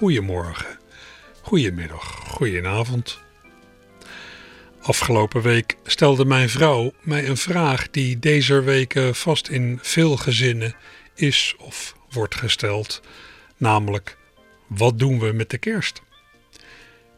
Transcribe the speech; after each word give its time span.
Goedemorgen, 0.00 0.78
goedemiddag, 1.42 2.04
goedenavond. 2.26 3.18
Afgelopen 4.82 5.42
week 5.42 5.76
stelde 5.84 6.24
mijn 6.24 6.48
vrouw 6.48 6.92
mij 7.02 7.28
een 7.28 7.36
vraag 7.36 7.90
die 7.90 8.18
deze 8.18 8.62
weken 8.62 9.14
vast 9.14 9.48
in 9.48 9.78
veel 9.82 10.16
gezinnen 10.16 10.74
is 11.14 11.54
of 11.58 11.96
wordt 12.10 12.34
gesteld, 12.34 13.00
namelijk 13.56 14.16
wat 14.66 14.98
doen 14.98 15.18
we 15.18 15.32
met 15.32 15.50
de 15.50 15.58
kerst? 15.58 16.02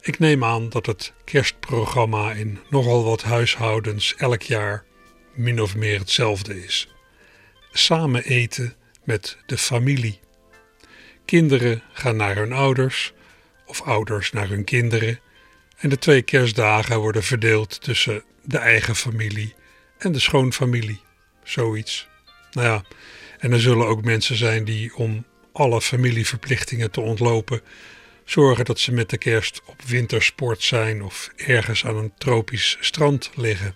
Ik 0.00 0.18
neem 0.18 0.44
aan 0.44 0.68
dat 0.68 0.86
het 0.86 1.12
kerstprogramma 1.24 2.32
in 2.32 2.58
nogal 2.70 3.04
wat 3.04 3.22
huishoudens 3.22 4.14
elk 4.16 4.42
jaar 4.42 4.84
min 5.34 5.62
of 5.62 5.76
meer 5.76 5.98
hetzelfde 5.98 6.64
is. 6.64 6.94
Samen 7.72 8.24
eten 8.24 8.74
met 9.04 9.38
de 9.46 9.58
familie. 9.58 10.21
Kinderen 11.24 11.82
gaan 11.92 12.16
naar 12.16 12.36
hun 12.36 12.52
ouders 12.52 13.12
of 13.66 13.82
ouders 13.82 14.32
naar 14.32 14.48
hun 14.48 14.64
kinderen 14.64 15.20
en 15.76 15.88
de 15.88 15.98
twee 15.98 16.22
kerstdagen 16.22 16.98
worden 16.98 17.22
verdeeld 17.22 17.82
tussen 17.82 18.24
de 18.42 18.58
eigen 18.58 18.96
familie 18.96 19.54
en 19.98 20.12
de 20.12 20.18
schoonfamilie. 20.18 21.00
Zoiets. 21.44 22.08
Nou 22.52 22.66
ja, 22.66 22.84
en 23.38 23.52
er 23.52 23.60
zullen 23.60 23.86
ook 23.86 24.04
mensen 24.04 24.36
zijn 24.36 24.64
die 24.64 24.94
om 24.94 25.24
alle 25.52 25.80
familieverplichtingen 25.80 26.90
te 26.90 27.00
ontlopen, 27.00 27.60
zorgen 28.24 28.64
dat 28.64 28.78
ze 28.78 28.92
met 28.92 29.10
de 29.10 29.18
kerst 29.18 29.62
op 29.66 29.82
wintersport 29.82 30.62
zijn 30.62 31.02
of 31.02 31.30
ergens 31.36 31.84
aan 31.84 31.96
een 31.96 32.12
tropisch 32.18 32.76
strand 32.80 33.30
liggen. 33.34 33.74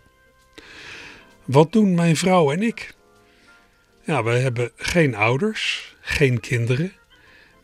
Wat 1.45 1.73
doen 1.73 1.95
mijn 1.95 2.17
vrouw 2.17 2.53
en 2.53 2.63
ik? 2.63 2.95
Ja, 4.05 4.23
wij 4.23 4.41
hebben 4.41 4.73
geen 4.77 5.15
ouders, 5.15 5.95
geen 6.01 6.41
kinderen. 6.41 6.93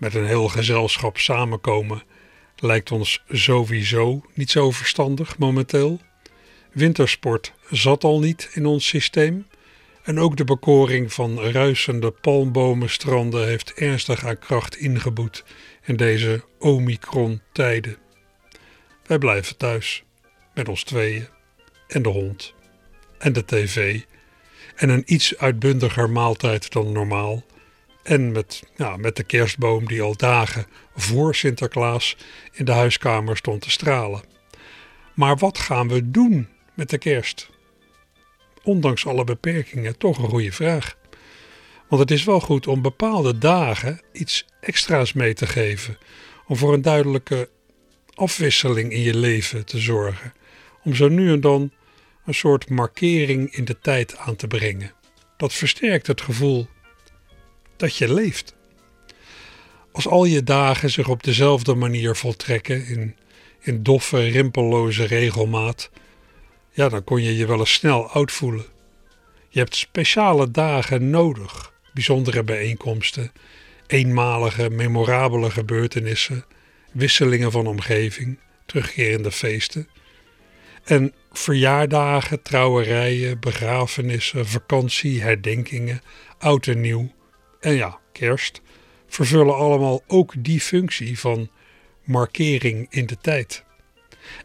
Met 0.02 0.14
een 0.14 0.26
heel 0.26 0.48
gezelschap 0.48 1.18
samenkomen 1.18 2.02
lijkt 2.56 2.90
ons 2.90 3.22
sowieso 3.28 4.24
niet 4.34 4.50
zo 4.50 4.70
verstandig 4.70 5.38
momenteel. 5.38 6.00
Wintersport 6.72 7.52
zat 7.70 8.04
al 8.04 8.20
niet 8.20 8.50
in 8.52 8.66
ons 8.66 8.86
systeem. 8.86 9.46
En 10.02 10.20
ook 10.20 10.36
de 10.36 10.44
bekoring 10.44 11.12
van 11.12 11.40
ruisende 11.40 12.10
palmbomenstranden 12.10 13.46
heeft 13.46 13.72
ernstig 13.72 14.26
aan 14.26 14.38
kracht 14.38 14.76
ingeboet 14.76 15.44
in 15.84 15.96
deze 15.96 16.44
Omicron-tijden. 16.58 17.96
Wij 19.06 19.18
blijven 19.18 19.56
thuis, 19.56 20.04
met 20.54 20.68
ons 20.68 20.84
tweeën 20.84 21.28
en 21.88 22.02
de 22.02 22.08
hond 22.08 22.54
en 23.18 23.32
de 23.32 23.44
tv 23.44 24.00
en 24.76 24.88
een 24.88 25.02
iets 25.06 25.38
uitbundiger 25.38 26.10
maaltijd 26.10 26.72
dan 26.72 26.92
normaal. 26.92 27.44
En 28.02 28.32
met, 28.32 28.62
ja, 28.76 28.96
met 28.96 29.16
de 29.16 29.24
kerstboom 29.24 29.86
die 29.86 30.02
al 30.02 30.16
dagen 30.16 30.66
voor 30.96 31.34
Sinterklaas 31.34 32.16
in 32.52 32.64
de 32.64 32.72
huiskamer 32.72 33.36
stond 33.36 33.60
te 33.60 33.70
stralen. 33.70 34.22
Maar 35.14 35.36
wat 35.36 35.58
gaan 35.58 35.88
we 35.88 36.10
doen 36.10 36.48
met 36.74 36.90
de 36.90 36.98
kerst? 36.98 37.50
ondanks 38.62 39.06
alle 39.06 39.24
beperkingen, 39.24 39.98
toch 39.98 40.18
een 40.18 40.28
goede 40.28 40.52
vraag. 40.52 40.96
Want 41.88 42.02
het 42.02 42.10
is 42.10 42.24
wel 42.24 42.40
goed 42.40 42.66
om 42.66 42.82
bepaalde 42.82 43.38
dagen 43.38 44.00
iets 44.12 44.46
extra's 44.60 45.12
mee 45.12 45.34
te 45.34 45.46
geven. 45.46 45.98
Om 46.46 46.56
voor 46.56 46.72
een 46.72 46.82
duidelijke 46.82 47.48
afwisseling 48.14 48.92
in 48.92 49.00
je 49.00 49.16
leven 49.16 49.66
te 49.66 49.78
zorgen. 49.78 50.32
Om 50.84 50.94
zo 50.94 51.08
nu 51.08 51.32
en 51.32 51.40
dan 51.40 51.72
een 52.24 52.34
soort 52.34 52.70
markering 52.70 53.54
in 53.54 53.64
de 53.64 53.78
tijd 53.78 54.16
aan 54.16 54.36
te 54.36 54.46
brengen. 54.46 54.92
Dat 55.36 55.52
versterkt 55.52 56.06
het 56.06 56.20
gevoel 56.20 56.68
dat 57.82 57.96
je 57.96 58.14
leeft. 58.14 58.54
Als 59.92 60.08
al 60.08 60.24
je 60.24 60.42
dagen 60.42 60.90
zich 60.90 61.08
op 61.08 61.22
dezelfde 61.22 61.74
manier 61.74 62.16
voltrekken, 62.16 62.86
in, 62.86 63.16
in 63.60 63.82
doffe, 63.82 64.20
rimpelloze 64.20 65.04
regelmaat, 65.04 65.90
ja, 66.70 66.88
dan 66.88 67.04
kon 67.04 67.22
je 67.22 67.36
je 67.36 67.46
wel 67.46 67.58
eens 67.58 67.72
snel 67.72 68.10
oud 68.10 68.32
voelen. 68.32 68.64
Je 69.48 69.58
hebt 69.58 69.76
speciale 69.76 70.50
dagen 70.50 71.10
nodig, 71.10 71.72
bijzondere 71.94 72.42
bijeenkomsten, 72.42 73.32
eenmalige, 73.86 74.70
memorabele 74.70 75.50
gebeurtenissen, 75.50 76.44
wisselingen 76.92 77.50
van 77.50 77.66
omgeving, 77.66 78.38
terugkerende 78.66 79.32
feesten. 79.32 79.88
En 80.84 81.14
verjaardagen, 81.32 82.42
trouwerijen, 82.42 83.40
begrafenissen, 83.40 84.46
vakantie, 84.46 85.22
herdenkingen, 85.22 86.02
oud 86.38 86.66
en 86.66 86.80
nieuw 86.80 87.10
en 87.62 87.74
ja, 87.74 88.00
kerst 88.12 88.60
vervullen 89.06 89.56
allemaal 89.56 90.02
ook 90.06 90.32
die 90.38 90.60
functie 90.60 91.18
van 91.18 91.50
markering 92.04 92.86
in 92.90 93.06
de 93.06 93.16
tijd. 93.20 93.64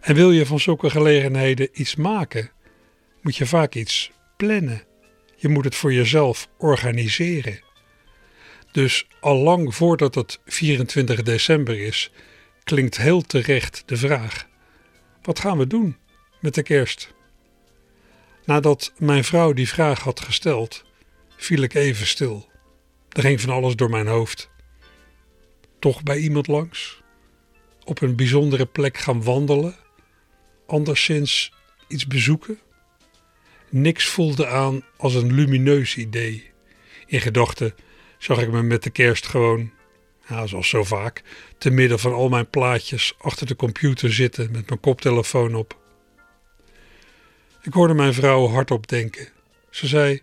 En 0.01 0.15
wil 0.15 0.31
je 0.31 0.45
van 0.45 0.59
zulke 0.59 0.89
gelegenheden 0.89 1.69
iets 1.73 1.95
maken, 1.95 2.51
moet 3.21 3.35
je 3.35 3.45
vaak 3.45 3.75
iets 3.75 4.11
plannen. 4.37 4.83
Je 5.35 5.47
moet 5.47 5.63
het 5.65 5.75
voor 5.75 5.93
jezelf 5.93 6.49
organiseren. 6.57 7.59
Dus 8.71 9.07
al 9.19 9.35
lang 9.35 9.75
voordat 9.75 10.15
het 10.15 10.39
24 10.45 11.21
december 11.21 11.79
is, 11.79 12.11
klinkt 12.63 12.97
heel 12.97 13.21
terecht 13.21 13.83
de 13.85 13.97
vraag: 13.97 14.47
wat 15.21 15.39
gaan 15.39 15.57
we 15.57 15.67
doen 15.67 15.97
met 16.41 16.53
de 16.53 16.63
kerst? 16.63 17.13
Nadat 18.45 18.93
mijn 18.97 19.23
vrouw 19.23 19.53
die 19.53 19.67
vraag 19.67 19.99
had 19.99 20.19
gesteld, 20.19 20.83
viel 21.37 21.61
ik 21.61 21.73
even 21.73 22.07
stil. 22.07 22.49
Er 23.09 23.21
ging 23.21 23.41
van 23.41 23.49
alles 23.49 23.75
door 23.75 23.89
mijn 23.89 24.07
hoofd. 24.07 24.49
Toch 25.79 26.03
bij 26.03 26.17
iemand 26.17 26.47
langs? 26.47 27.01
op 27.87 28.01
een 28.01 28.15
bijzondere 28.15 28.65
plek 28.65 28.97
gaan 28.97 29.23
wandelen, 29.23 29.75
anderszins 30.65 31.53
iets 31.87 32.07
bezoeken. 32.07 32.59
Niks 33.69 34.05
voelde 34.05 34.47
aan 34.47 34.83
als 34.97 35.13
een 35.13 35.33
lumineus 35.33 35.95
idee. 35.95 36.49
In 37.05 37.21
gedachten 37.21 37.75
zag 38.17 38.41
ik 38.41 38.51
me 38.51 38.61
met 38.63 38.83
de 38.83 38.89
kerst 38.89 39.27
gewoon, 39.27 39.71
ja, 40.27 40.47
zoals 40.47 40.69
zo 40.69 40.83
vaak, 40.83 41.23
te 41.57 41.69
midden 41.69 41.99
van 41.99 42.13
al 42.13 42.29
mijn 42.29 42.49
plaatjes 42.49 43.13
achter 43.17 43.47
de 43.47 43.55
computer 43.55 44.13
zitten 44.13 44.51
met 44.51 44.67
mijn 44.67 44.79
koptelefoon 44.79 45.55
op. 45.55 45.77
Ik 47.61 47.73
hoorde 47.73 47.93
mijn 47.93 48.13
vrouw 48.13 48.47
hardop 48.47 48.87
denken. 48.87 49.27
Ze 49.69 49.87
zei: 49.87 50.21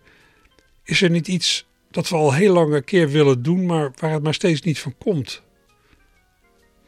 Is 0.83 1.01
er 1.01 1.09
niet 1.09 1.27
iets 1.27 1.65
dat 1.95 2.09
we 2.09 2.15
al 2.15 2.33
heel 2.33 2.53
lang 2.53 2.73
een 2.73 2.83
keer 2.83 3.09
willen 3.09 3.43
doen, 3.43 3.65
maar 3.65 3.91
waar 3.95 4.11
het 4.11 4.23
maar 4.23 4.33
steeds 4.33 4.61
niet 4.61 4.79
van 4.79 4.97
komt? 4.97 5.41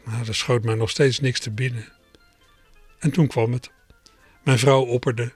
Maar 0.03 0.27
er 0.27 0.35
schoot 0.35 0.63
mij 0.63 0.75
nog 0.75 0.89
steeds 0.89 1.19
niks 1.19 1.39
te 1.39 1.51
binnen. 1.51 1.93
En 2.99 3.11
toen 3.11 3.27
kwam 3.27 3.53
het. 3.53 3.71
Mijn 4.43 4.59
vrouw 4.59 4.85
opperde: 4.85 5.33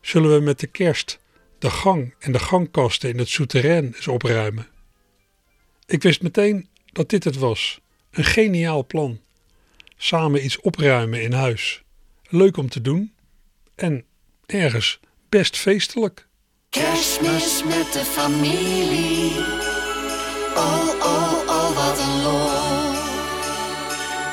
Zullen 0.00 0.34
we 0.34 0.40
met 0.40 0.60
de 0.60 0.66
kerst 0.66 1.18
de 1.58 1.70
gang 1.70 2.14
en 2.18 2.32
de 2.32 2.38
gangkasten 2.38 3.10
in 3.10 3.18
het 3.18 3.28
souterrain 3.28 3.84
eens 3.94 4.08
opruimen? 4.08 4.66
Ik 5.86 6.02
wist 6.02 6.22
meteen 6.22 6.68
dat 6.92 7.10
dit 7.10 7.24
het 7.24 7.36
was. 7.36 7.80
Een 8.10 8.24
geniaal 8.24 8.86
plan. 8.86 9.20
Samen 9.96 10.44
iets 10.44 10.60
opruimen 10.60 11.22
in 11.22 11.32
huis. 11.32 11.82
Leuk 12.28 12.56
om 12.56 12.68
te 12.68 12.80
doen 12.80 13.14
en 13.74 14.04
ergens 14.46 15.00
best 15.28 15.56
feestelijk. 15.56 16.28
Kerstmis 16.76 17.62
met 17.64 17.92
de 17.92 18.04
familie. 18.04 19.32
Oh, 20.56 20.88
oh, 21.02 21.32
oh, 21.48 21.74
wat 21.74 21.98
een 21.98 22.22
lol 22.22 22.76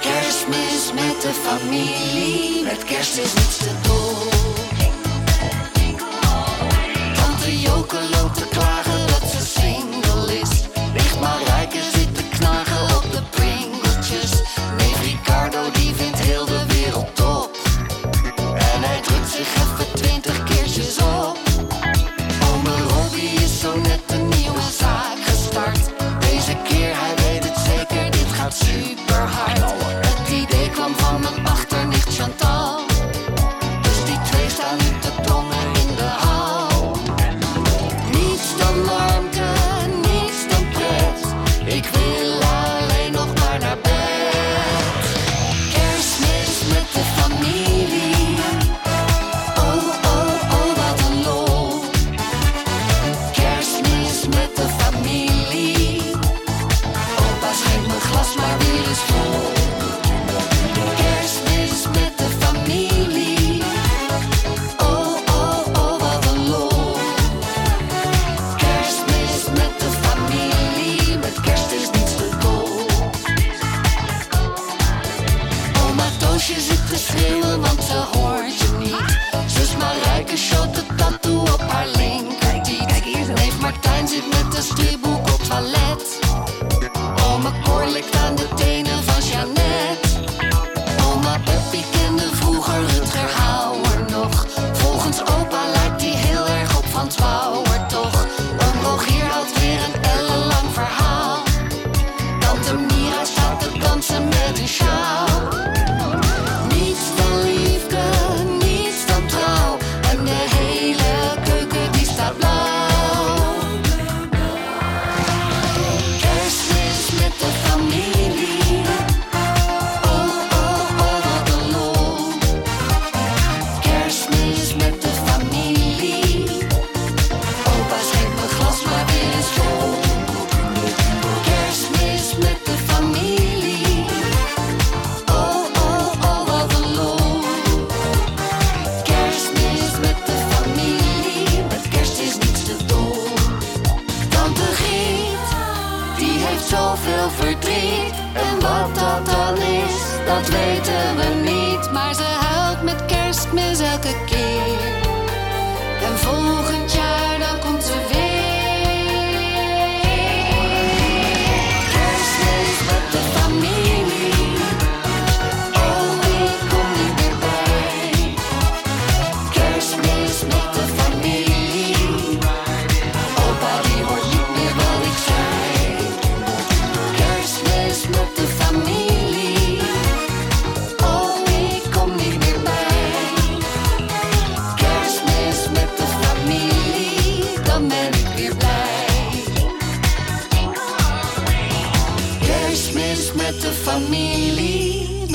kerstmis 0.01 0.91
met 0.93 1.21
de 1.21 1.33
familie. 1.45 2.63
Met 2.63 2.83
kerst 2.83 3.17
is 3.17 3.33
niets 3.33 3.57
te 3.57 3.71
doen. 3.81 4.31
Tante 7.13 7.59
Joke 7.59 7.97
loopt 8.11 8.35
te 8.35 8.47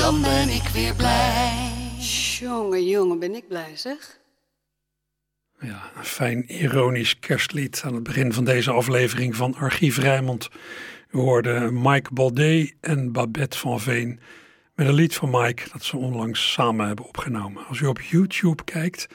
dan 0.08 0.22
ben 0.22 0.48
ik 0.48 0.62
weer 0.62 0.94
blij. 0.94 1.70
Jongen, 2.38 2.88
jongen, 2.88 3.18
ben 3.18 3.34
ik 3.34 3.48
blij 3.48 3.76
zeg. 3.76 4.18
Ja, 5.60 5.90
een 5.96 6.04
fijn 6.04 6.52
ironisch 6.52 7.18
kerstlied 7.18 7.82
aan 7.84 7.94
het 7.94 8.02
begin 8.02 8.32
van 8.32 8.44
deze 8.44 8.70
aflevering 8.70 9.36
van 9.36 9.54
Archief 9.54 9.98
Rijnmond. 9.98 10.48
We 11.10 11.18
hoorden 11.18 11.82
Mike 11.82 12.12
Baudet 12.12 12.74
en 12.80 13.12
Babette 13.12 13.58
van 13.58 13.80
Veen 13.80 14.20
met 14.74 14.86
een 14.86 14.94
lied 14.94 15.14
van 15.14 15.30
Mike 15.30 15.62
dat 15.72 15.84
ze 15.84 15.96
onlangs 15.96 16.52
samen 16.52 16.86
hebben 16.86 17.04
opgenomen. 17.04 17.66
Als 17.66 17.80
u 17.80 17.86
op 17.86 18.00
YouTube 18.00 18.64
kijkt, 18.64 19.06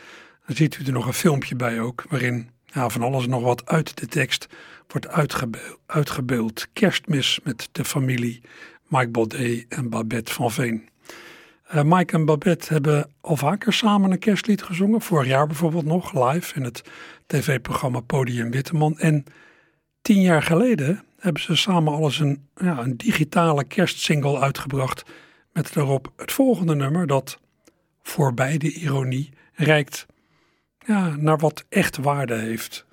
dan 0.46 0.56
ziet 0.56 0.78
u 0.78 0.86
er 0.86 0.92
nog 0.92 1.06
een 1.06 1.14
filmpje 1.14 1.56
bij 1.56 1.80
ook, 1.80 2.04
waarin 2.10 2.50
ja, 2.66 2.90
van 2.90 3.02
alles 3.02 3.24
en 3.24 3.30
nog 3.30 3.44
wat 3.44 3.66
uit 3.66 3.98
de 3.98 4.08
tekst 4.08 4.48
wordt 4.88 5.08
uitgebeeld. 5.08 5.80
uitgebeeld. 5.86 6.68
Kerstmis 6.74 7.40
met 7.44 7.70
de 7.72 7.86
familie 7.86 8.42
Mike 8.88 9.10
Baudet 9.10 9.66
en 9.70 9.90
Babette 9.90 10.34
van 10.34 10.52
Veen. 10.52 10.90
Eh, 11.64 11.84
Mike 11.84 12.14
en 12.14 12.26
Babette 12.26 12.74
hebben 12.74 13.12
al 13.22 13.36
vaker 13.38 13.74
samen 13.74 14.12
een 14.12 14.20
kerstlied 14.20 14.64
gezongen. 14.64 15.02
Vorig 15.02 15.28
jaar 15.28 15.48
bijvoorbeeld 15.48 15.86
nog 15.86 16.32
live 16.32 16.56
in 16.56 16.64
het 16.64 16.84
tv-programma 17.26 18.00
Podium 18.00 18.52
Witteman. 18.52 18.98
En 18.98 19.26
tien 20.02 20.22
jaar 20.22 20.44
geleden 20.44 21.04
hebben 21.20 21.42
ze 21.42 21.56
samen 21.56 21.94
alles 21.94 22.20
een, 22.20 22.48
ja, 22.56 22.80
een 22.80 22.98
digitale 22.98 23.64
kerstsingle 23.64 24.40
uitgebracht. 24.40 25.04
Met 25.52 25.74
daarop 25.74 26.12
het 26.16 26.32
volgende 26.32 26.76
nummer 26.76 27.08
dat 27.08 27.40
voorbij 28.02 28.58
de 28.58 28.72
ironie 28.72 29.30
reikt 29.54 30.06
ja, 30.86 31.16
naar 31.16 31.38
wat 31.38 31.66
echt 31.70 31.98
waarde 31.98 32.36
heeft. 32.36 32.86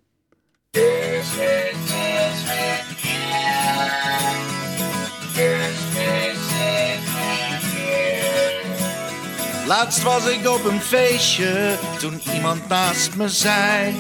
Laatst 9.71 10.03
was 10.03 10.27
ik 10.27 10.49
op 10.49 10.65
een 10.65 10.81
feestje 10.81 11.79
toen 11.99 12.21
iemand 12.35 12.69
naast 12.69 13.15
me 13.15 13.29
zei: 13.29 13.95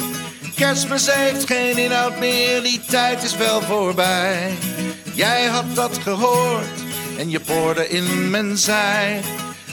Kerstmis 0.54 1.10
heeft 1.10 1.46
geen 1.46 1.78
inhoud 1.78 2.18
meer, 2.18 2.62
die 2.62 2.80
tijd 2.88 3.22
is 3.22 3.36
wel 3.36 3.60
voorbij. 3.60 4.52
Jij 5.14 5.46
had 5.46 5.74
dat 5.74 5.98
gehoord 5.98 6.78
en 7.18 7.30
je 7.30 7.40
poorde 7.40 7.88
in 7.88 8.30
mijn 8.30 8.56
zij. 8.56 9.20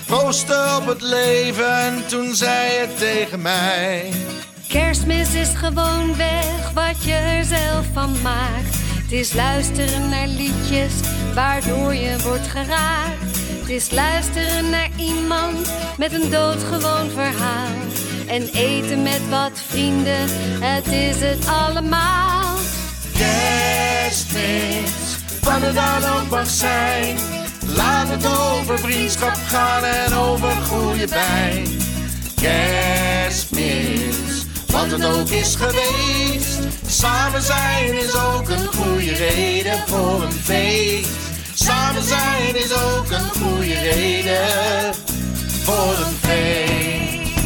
Proosten 0.05 0.75
op 0.75 0.85
het 0.85 1.01
leven 1.01 1.79
en 1.79 2.07
toen 2.07 2.35
zei 2.35 2.71
het 2.71 2.97
tegen 2.97 3.41
mij. 3.41 4.11
Kerstmis 4.67 5.33
is 5.33 5.49
gewoon 5.53 6.15
weg 6.15 6.71
wat 6.73 7.03
je 7.03 7.13
er 7.13 7.43
zelf 7.43 7.85
van 7.93 8.21
maakt. 8.21 8.75
Het 9.01 9.11
is 9.11 9.33
luisteren 9.33 10.09
naar 10.09 10.27
liedjes 10.27 10.93
waardoor 11.33 11.93
je 11.93 12.21
wordt 12.21 12.47
geraakt. 12.47 13.36
Het 13.67 13.75
is 13.75 13.91
luisteren 13.91 14.69
naar 14.69 14.89
iemand 14.97 15.71
met 15.97 16.13
een 16.13 16.29
doodgewoon 16.29 17.09
verhaal. 17.09 17.75
En 18.27 18.49
eten 18.53 19.03
met 19.03 19.29
wat 19.29 19.51
vrienden, 19.67 20.27
het 20.63 20.87
is 20.87 21.21
het 21.21 21.47
allemaal. 21.47 22.57
Kerstmis, 23.17 24.91
wat 25.41 25.61
het 25.61 25.75
dan 25.75 26.03
ook 26.03 26.29
mag 26.29 26.49
zijn. 26.49 27.17
Laat 27.75 28.07
het 28.07 28.25
over 28.25 28.79
vriendschap 28.79 29.35
gaan 29.35 29.83
en 29.83 30.13
over 30.13 30.51
goede 30.51 31.07
wijn. 31.07 31.67
Kerstmis, 32.35 34.15
wat 34.67 34.91
het 34.91 35.05
ook 35.05 35.29
is 35.29 35.55
geweest. 35.55 36.59
Samen 36.87 37.41
zijn 37.41 37.93
is 37.93 38.15
ook 38.15 38.49
een 38.49 38.65
goede 38.65 39.13
reden 39.13 39.79
voor 39.87 40.23
een 40.23 40.31
feest. 40.31 41.26
Samen 41.59 42.03
zijn 42.03 42.55
is 42.55 42.73
ook 42.73 43.11
een 43.11 43.29
goede 43.41 43.73
reden 43.73 44.93
voor 45.63 45.95
een 46.05 46.15
feest. 46.21 47.39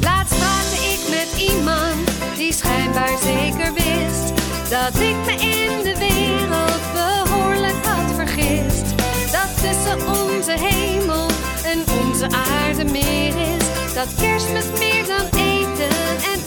Laatst 0.00 0.38
praatte 0.38 0.76
ik 0.76 1.00
met 1.10 1.48
iemand 1.50 2.08
die 2.36 2.52
schijnbaar 2.52 3.18
zeker 3.22 3.72
wist 3.72 4.32
dat 4.70 5.00
ik 5.00 5.16
me 5.26 5.32
in 5.32 5.82
de 5.82 5.96
wereld 5.98 6.82
behoorlijk 6.92 7.86
had 7.86 8.14
vergist. 8.14 8.84
Dat 9.32 9.50
tussen 9.62 10.08
onze 10.08 10.54
hemel 10.58 11.26
en 11.64 11.84
onze 12.04 12.28
aarde 12.30 12.84
meer 12.84 13.36
is. 13.36 13.94
Dat 13.94 14.08
kerstmis 14.20 14.66
meer 14.78 15.06
dan 15.06 15.40
eten 15.40 15.96
en 16.32 16.45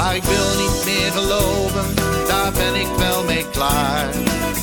Maar 0.00 0.16
ik 0.16 0.22
wil 0.22 0.64
niet 0.64 0.84
meer 0.84 1.12
geloven, 1.12 1.94
daar 2.26 2.52
ben 2.52 2.74
ik 2.74 2.86
wel 2.98 3.24
mee 3.24 3.46
klaar. 3.50 4.08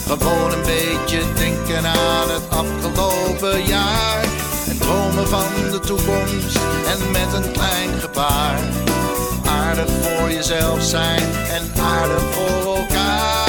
Gewoon 0.08 0.52
een 0.52 0.64
beetje 0.66 1.22
denken 1.36 1.86
aan 1.86 2.30
het 2.30 2.50
afgelopen 2.50 3.66
jaar. 3.66 4.24
En 4.68 4.78
dromen 4.78 5.28
van 5.28 5.72
de 5.72 5.80
toekomst 5.80 6.60
en 6.88 7.12
met 7.12 7.34
een 7.34 7.52
klein 7.52 8.00
gebaar. 8.00 8.60
Aardig 9.46 9.90
voor 10.02 10.32
jezelf 10.32 10.82
zijn 10.82 11.24
en 11.50 11.82
aardig 11.82 12.24
voor 12.32 12.76
elkaar. 12.76 13.47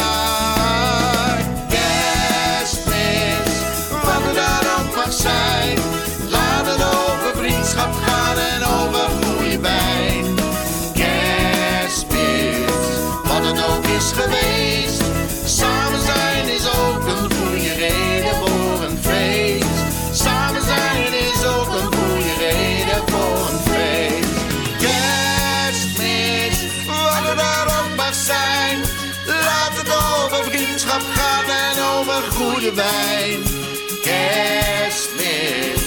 Kerstmis, 34.03 35.83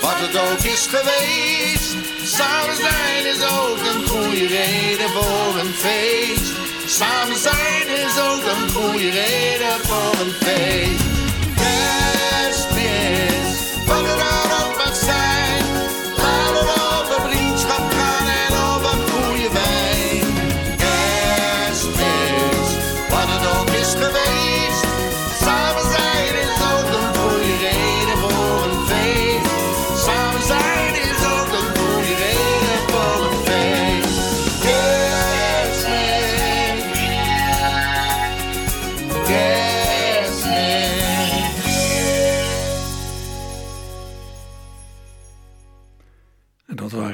wat 0.00 0.18
het 0.18 0.36
ook 0.36 0.58
is 0.58 0.86
geweest. 0.86 1.96
Samen 2.22 2.76
zijn 2.76 3.26
is 3.26 3.42
ook 3.44 3.78
een 3.78 4.08
goede 4.08 4.46
reden 4.46 5.10
voor 5.10 5.60
een 5.60 5.74
feest. 5.74 6.52
Samen 6.86 7.38
zijn 7.38 7.88
is 7.88 8.18
ook 8.20 8.44
een 8.44 8.70
goede 8.70 9.10
reden 9.10 9.80
voor 9.82 10.20
een 10.20 10.32
feest. 10.32 11.05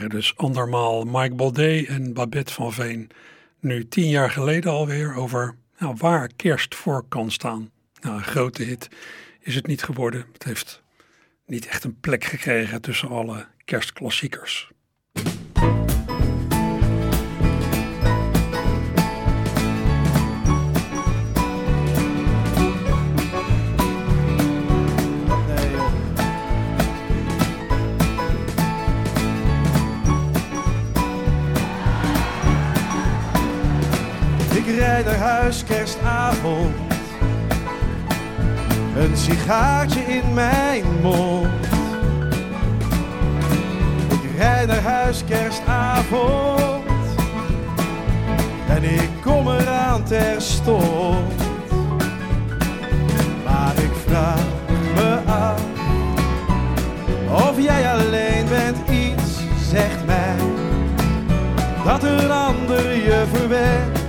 Dus 0.09 0.37
andermaal 0.37 1.05
Mike 1.05 1.35
Baudet 1.35 1.87
en 1.87 2.13
Babette 2.13 2.53
van 2.53 2.73
Veen. 2.73 3.11
Nu 3.61 3.89
tien 3.89 4.09
jaar 4.09 4.31
geleden 4.31 4.73
alweer 4.73 5.15
over 5.15 5.55
nou, 5.79 5.95
waar 5.99 6.31
kerst 6.37 6.75
voor 6.75 7.05
kan 7.09 7.31
staan. 7.31 7.71
Nou, 8.01 8.17
een 8.17 8.25
grote 8.25 8.63
hit 8.63 8.89
is 9.41 9.55
het 9.55 9.67
niet 9.67 9.83
geworden. 9.83 10.27
Het 10.33 10.45
heeft 10.45 10.83
niet 11.47 11.67
echt 11.67 11.85
een 11.85 12.01
plek 12.01 12.25
gekregen 12.25 12.81
tussen 12.81 13.09
alle 13.09 13.47
kerstklassiekers. 13.65 14.72
Ik 34.65 34.79
rijd 34.79 35.05
naar 35.05 35.17
huis 35.17 35.65
kerstavond. 35.65 36.75
Een 38.97 39.17
sigaartje 39.17 40.01
in 40.01 40.35
mijn 40.35 40.85
mond. 41.01 41.67
Ik 44.09 44.37
rijd 44.37 44.67
naar 44.67 44.83
huis 44.83 45.25
kerstavond. 45.25 46.85
En 48.69 48.83
ik 48.83 49.09
kom 49.23 49.49
eraan 49.49 50.05
terstond. 50.05 51.43
Maar 53.45 53.75
ik 53.77 53.93
vraag 54.07 54.47
me 54.95 55.19
af 55.27 55.61
of 57.49 57.63
jij 57.63 57.93
alleen 57.93 58.49
bent. 58.49 58.91
Iets 58.91 59.41
zegt 59.71 60.07
mij 60.07 60.37
dat 61.85 62.03
een 62.03 62.31
ander 62.31 62.93
je 62.93 63.25
verwendt 63.33 64.02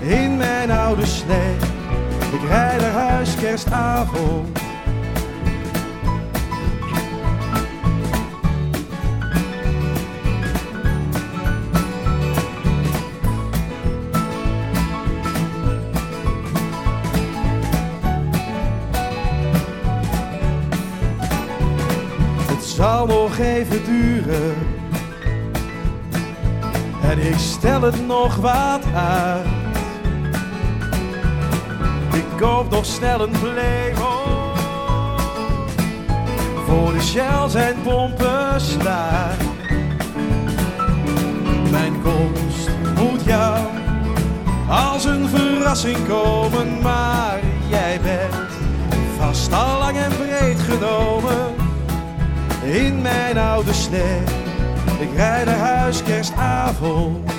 in 0.00 0.36
mijn 0.36 0.70
oude 0.70 1.06
slee. 1.06 1.56
Ik 2.32 2.48
rijd 2.48 2.80
naar 2.80 2.90
huis 2.90 3.34
kerstavond. 3.34 4.58
Het 22.46 22.64
zal 22.64 23.06
nog 23.06 23.38
even 23.38 23.84
duren. 23.84 24.54
En 27.02 27.18
ik 27.18 27.38
stel 27.38 27.82
het 27.82 28.06
nog 28.06 28.36
wat 28.36 28.82
uit. 28.94 29.57
Koop 32.38 32.70
nog 32.70 32.86
snel 32.86 33.20
een 33.20 33.30
Playboy 33.30 34.56
Voor 36.66 36.92
de 36.92 37.00
shells 37.00 37.54
en 37.54 37.76
pompen 37.82 38.60
staan 38.60 39.36
Mijn 41.70 42.02
komst 42.02 42.68
moet 42.96 43.24
jou 43.24 43.58
als 44.68 45.04
een 45.04 45.28
verrassing 45.28 46.08
komen 46.08 46.82
Maar 46.82 47.38
jij 47.68 48.00
bent 48.02 48.34
vast 49.18 49.52
al 49.52 49.78
lang 49.78 49.96
en 49.96 50.12
breed 50.16 50.60
genomen. 50.60 51.54
In 52.62 53.02
mijn 53.02 53.38
oude 53.38 53.72
slee 53.72 54.22
Ik 55.00 55.14
rijd 55.16 55.46
naar 55.46 55.58
huis 55.58 56.02
kerstavond 56.02 57.37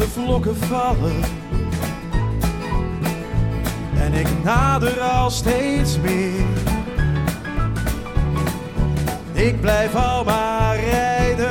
eerste 0.00 0.20
vlokken 0.20 0.56
vallen. 0.56 1.20
En 3.96 4.14
ik 4.14 4.26
nader 4.44 5.00
al 5.00 5.30
steeds 5.30 5.98
meer. 5.98 6.44
Ik 9.32 9.60
blijf 9.60 9.94
al 9.94 10.24
maar 10.24 10.76
rijden. 10.76 11.50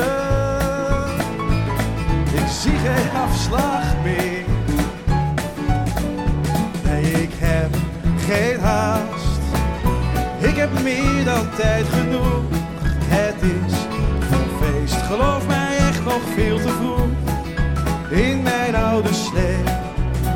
Ik 2.34 2.48
zie 2.48 2.78
geen 2.78 3.12
afslag 3.28 3.84
meer. 4.04 4.44
Nee, 6.84 7.12
ik 7.12 7.32
heb 7.34 7.76
geen 8.28 8.60
haast. 8.60 9.40
Ik 10.40 10.56
heb 10.56 10.70
meer 10.84 11.26
dan 11.26 11.50
tijd 11.56 11.86
genoeg. 11.86 12.44
Het 13.06 13.42
is 13.42 13.74
een 14.32 14.50
feest, 14.62 15.02
geloof 15.02 15.48
mij 15.48 15.78
echt 15.78 16.04
nog 16.04 16.22
veel 16.36 16.58
te 16.58 16.70
vroeg 16.70 16.99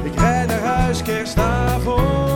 Ik 0.03 0.19
rijd 0.19 0.47
naar 0.47 0.59
huis 0.59 1.01
kerstavond. 1.01 2.32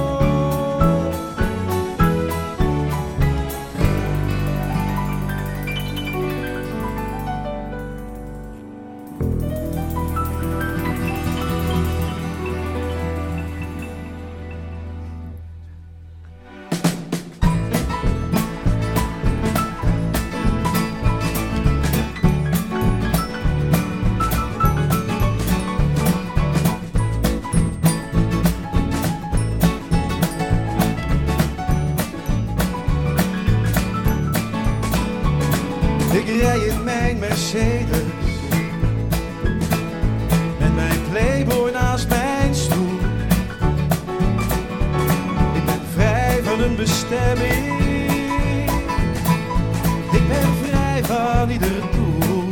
Ik 50.12 50.28
ben 50.28 50.50
vrij 50.64 51.04
van 51.04 51.50
ieder 51.50 51.82
doel. 51.92 52.44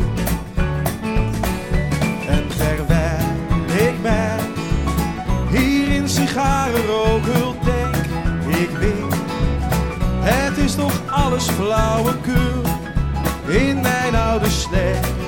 En 2.28 2.48
terwijl 2.48 3.20
ik 3.90 4.02
mij 4.02 4.40
hier 5.50 5.92
in 5.92 6.10
sigarenrook 6.10 7.24
denk, 7.64 7.96
ik 8.48 8.70
weet, 8.70 9.16
het 10.20 10.58
is 10.58 10.76
toch 10.76 11.02
alles 11.10 11.50
flauwekul 11.50 12.62
in 13.48 13.82
mijn 13.82 14.16
oude 14.16 14.50
slee. 14.50 15.25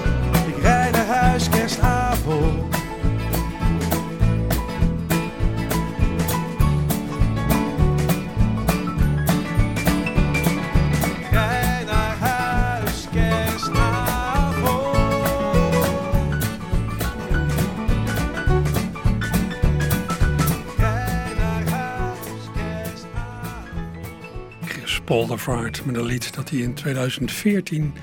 Poldervaart 25.08 25.86
met 25.86 25.96
een 25.96 26.06
lied 26.06 26.36
dat 26.36 26.50
hij 26.50 26.60
in 26.60 26.74
2014 26.74 27.94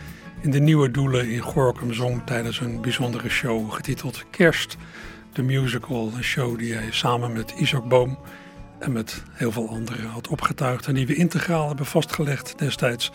in 0.40 0.50
de 0.50 0.58
Nieuwe 0.60 0.90
Doelen 0.90 1.30
in 1.30 1.40
Gorkum 1.40 1.92
zong 1.92 2.22
tijdens 2.26 2.60
een 2.60 2.80
bijzondere 2.80 3.28
show 3.28 3.72
getiteld 3.72 4.24
Kerst, 4.30 4.76
de 5.32 5.42
musical. 5.42 6.12
Een 6.14 6.24
show 6.24 6.58
die 6.58 6.74
hij 6.74 6.90
samen 6.90 7.32
met 7.32 7.54
Isaac 7.56 7.88
Boom 7.88 8.18
en 8.78 8.92
met 8.92 9.22
heel 9.32 9.52
veel 9.52 9.68
anderen 9.68 10.06
had 10.06 10.28
opgetuigd 10.28 10.86
en 10.86 10.94
die 10.94 11.06
we 11.06 11.14
integraal 11.14 11.68
hebben 11.68 11.86
vastgelegd 11.86 12.58
destijds 12.58 13.10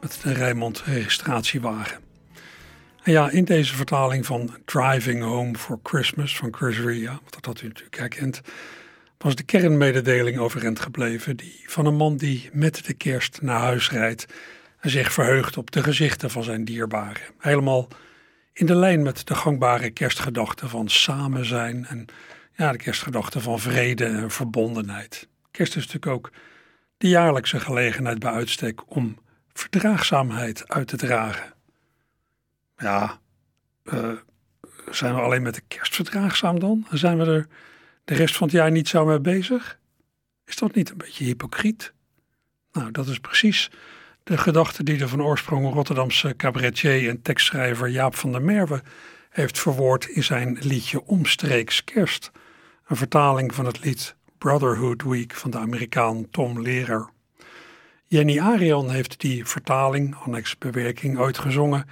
met 0.00 0.18
de 0.22 0.32
Rijnmond 0.32 0.82
registratiewagen. 0.82 1.98
En 3.02 3.12
ja, 3.12 3.30
in 3.30 3.44
deze 3.44 3.74
vertaling 3.74 4.26
van 4.26 4.56
Driving 4.64 5.22
Home 5.22 5.54
for 5.58 5.78
Christmas 5.82 6.36
van 6.36 6.54
Chris 6.54 6.78
Ria, 6.78 7.20
wat 7.30 7.44
dat 7.44 7.60
u 7.60 7.66
natuurlijk 7.66 7.96
herkent, 7.96 8.40
was 9.18 9.34
de 9.34 9.42
kernmededeling 9.42 10.38
overeind 10.38 10.80
gebleven, 10.80 11.36
die 11.36 11.64
van 11.66 11.86
een 11.86 11.96
man 11.96 12.16
die 12.16 12.50
met 12.52 12.86
de 12.86 12.94
kerst 12.94 13.42
naar 13.42 13.60
huis 13.60 13.90
rijdt 13.90 14.26
en 14.80 14.90
zich 14.90 15.12
verheugt 15.12 15.56
op 15.56 15.70
de 15.70 15.82
gezichten 15.82 16.30
van 16.30 16.44
zijn 16.44 16.64
dierbaren. 16.64 17.22
Helemaal 17.38 17.88
in 18.52 18.66
de 18.66 18.74
lijn 18.74 19.02
met 19.02 19.26
de 19.26 19.34
gangbare 19.34 19.90
kerstgedachten 19.90 20.68
van 20.68 20.88
samen 20.88 21.44
zijn 21.44 21.86
en 21.86 22.06
ja, 22.52 22.72
de 22.72 22.78
kerstgedachten 22.78 23.40
van 23.40 23.60
vrede 23.60 24.04
en 24.04 24.30
verbondenheid. 24.30 25.28
Kerst 25.50 25.76
is 25.76 25.86
natuurlijk 25.86 26.12
ook 26.12 26.32
de 26.96 27.08
jaarlijkse 27.08 27.60
gelegenheid 27.60 28.18
bij 28.18 28.32
uitstek 28.32 28.94
om 28.94 29.18
verdraagzaamheid 29.52 30.68
uit 30.68 30.88
te 30.88 30.96
dragen. 30.96 31.52
Ja, 32.76 33.20
eh, 33.84 34.10
zijn 34.90 35.14
we 35.14 35.20
alleen 35.20 35.42
met 35.42 35.54
de 35.54 35.62
kerst 35.68 35.94
verdraagzaam 35.94 36.58
dan? 36.58 36.86
Zijn 36.90 37.18
we 37.18 37.24
er 37.24 37.46
de 38.08 38.14
rest 38.14 38.36
van 38.36 38.46
het 38.46 38.56
jaar 38.56 38.70
niet 38.70 38.88
zo 38.88 39.04
mee 39.04 39.20
bezig? 39.20 39.78
Is 40.44 40.56
dat 40.56 40.74
niet 40.74 40.90
een 40.90 40.96
beetje 40.96 41.24
hypocriet? 41.24 41.92
Nou, 42.72 42.90
dat 42.90 43.06
is 43.06 43.18
precies 43.18 43.70
de 44.22 44.38
gedachte 44.38 44.82
die 44.82 44.96
de 44.96 45.08
van 45.08 45.22
oorsprong 45.22 45.72
Rotterdamse 45.72 46.36
cabaretier 46.36 47.08
en 47.08 47.22
tekstschrijver 47.22 47.88
Jaap 47.88 48.14
van 48.14 48.32
der 48.32 48.42
Merwe 48.42 48.82
heeft 49.30 49.58
verwoord 49.58 50.08
in 50.08 50.24
zijn 50.24 50.58
liedje 50.60 51.04
Omstreeks 51.04 51.84
Kerst. 51.84 52.30
Een 52.86 52.96
vertaling 52.96 53.54
van 53.54 53.66
het 53.66 53.84
lied 53.84 54.16
Brotherhood 54.38 55.02
Week 55.02 55.34
van 55.34 55.50
de 55.50 55.58
Amerikaan 55.58 56.30
Tom 56.30 56.62
Lehrer. 56.62 57.08
Jenny 58.06 58.38
Arian 58.38 58.90
heeft 58.90 59.20
die 59.20 59.46
vertaling, 59.46 60.16
annex 60.16 60.58
bewerking, 60.58 61.18
ooit 61.18 61.38
gezongen 61.38 61.86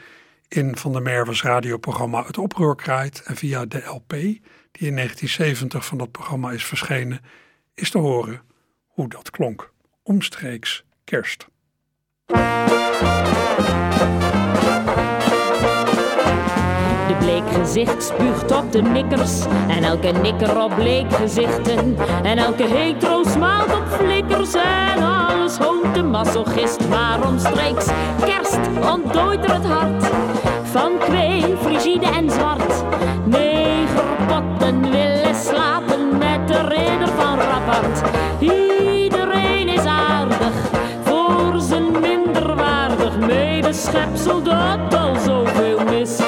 in 0.48 0.76
Van 0.76 0.92
der 0.92 1.02
Merwe's 1.02 1.42
radioprogramma 1.42 2.24
Het 2.26 2.38
Oproer 2.38 2.76
en 3.24 3.36
via 3.36 3.64
de 3.64 3.82
LP, 3.84 4.14
die 4.78 4.88
in 4.88 4.94
1970 4.94 5.86
van 5.86 5.98
dat 5.98 6.10
programma 6.10 6.50
is 6.50 6.64
verschenen, 6.64 7.20
is 7.74 7.90
te 7.90 7.98
horen 7.98 8.40
hoe 8.86 9.08
dat 9.08 9.30
klonk. 9.30 9.72
Omstreeks 10.02 10.84
kerst. 11.04 11.46
De 17.06 17.16
bleek 17.18 17.50
gezicht 17.52 18.02
spuugt 18.02 18.50
op 18.50 18.72
de 18.72 18.82
nikkers 18.82 19.44
en 19.68 19.84
elke 19.84 20.08
nikker 20.08 20.62
op 20.62 20.74
bleek 20.74 21.12
gezichten. 21.12 21.96
En 22.24 22.38
elke 22.38 22.66
hetero 22.66 23.24
smaalt 23.24 23.74
op 23.74 23.88
flikkers 23.88 24.54
en 24.54 25.02
alles 25.02 25.56
hoont 25.56 25.94
de 25.94 26.02
masochist. 26.02 26.88
Maar 26.88 27.26
omstreeks 27.26 27.86
kerst 28.24 28.58
ontdooit 28.92 29.44
er 29.44 29.54
het 29.54 29.64
hart 29.64 30.04
van 30.62 30.98
kwee, 30.98 31.56
frigide 31.56 32.06
en 32.06 32.30
zwart. 32.30 32.75
Iedereen 38.38 39.68
is 39.68 39.84
aardig 39.84 40.52
voor 41.04 41.60
zijn 41.60 42.00
minderwaardig 42.00 43.18
medeschepsel 43.18 44.42
dat 44.42 44.94
al 44.94 45.14
zoveel 45.24 45.78
mist. 45.90 46.18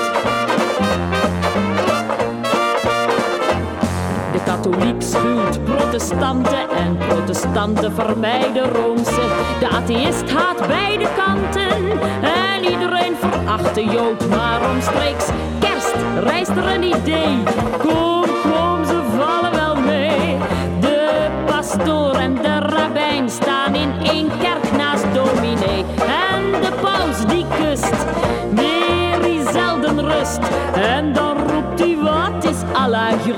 De 4.32 4.40
katholiek 4.44 5.02
schuwt 5.02 5.64
protestanten 5.64 6.70
en 6.70 6.96
protestanten 7.08 7.92
vermijden 7.92 8.72
roomse. 8.72 9.26
De 9.60 9.68
atheïst 9.68 10.30
haat 10.30 10.66
beide 10.66 11.06
kanten 11.16 12.00
en 12.22 12.64
iedereen 12.64 13.16
veracht 13.16 13.74
de 13.74 13.84
jood. 13.84 14.28
Maar 14.28 14.70
omstreeks 14.70 15.26
kerst 15.58 15.96
rijst 16.24 16.50
er 16.50 16.66
een 16.66 16.82
idee. 16.82 17.42
Kom, 17.78 18.27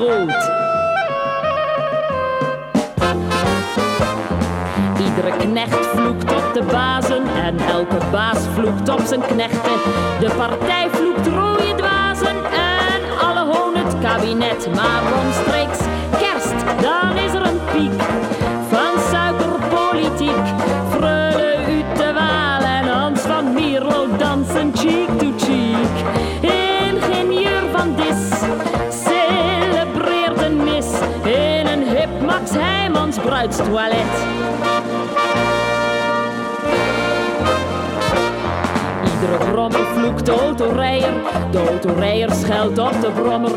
Iedere 0.00 0.32
knecht 5.38 5.86
vloekt 5.86 6.32
op 6.32 6.54
de 6.54 6.62
bazen 6.70 7.22
en 7.44 7.58
elke 7.58 7.98
baas 8.10 8.38
vloekt 8.54 8.88
op 8.88 9.00
zijn 9.06 9.20
knechten. 9.20 9.78
De 10.20 10.30
partij 10.36 10.88
vloekt 10.90 11.26
rode 11.26 11.74
dwazen 11.76 12.36
en 12.52 13.18
alle 13.20 13.54
honen 13.54 13.84
het 13.84 13.98
kabinet. 13.98 14.74
Maar 14.74 15.02
omstreeks 15.24 15.78
kerst, 16.18 16.82
dan 16.82 17.16
is 17.16 17.32
er 17.32 17.49
bruidstoilet. 33.40 34.14
Iedere 39.04 39.50
brommer 39.52 39.86
vloekt 39.94 40.26
de 40.26 40.32
autorijder. 40.32 41.12
De 41.50 41.66
autorijder 41.68 42.34
scheldt 42.34 42.78
op 42.78 43.00
de 43.00 43.10
brommer. 43.10 43.50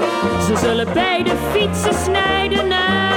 Ze 0.48 0.58
zullen 0.58 0.88
beide 0.94 1.32
fietsen 1.52 1.94
snijden 1.94 2.72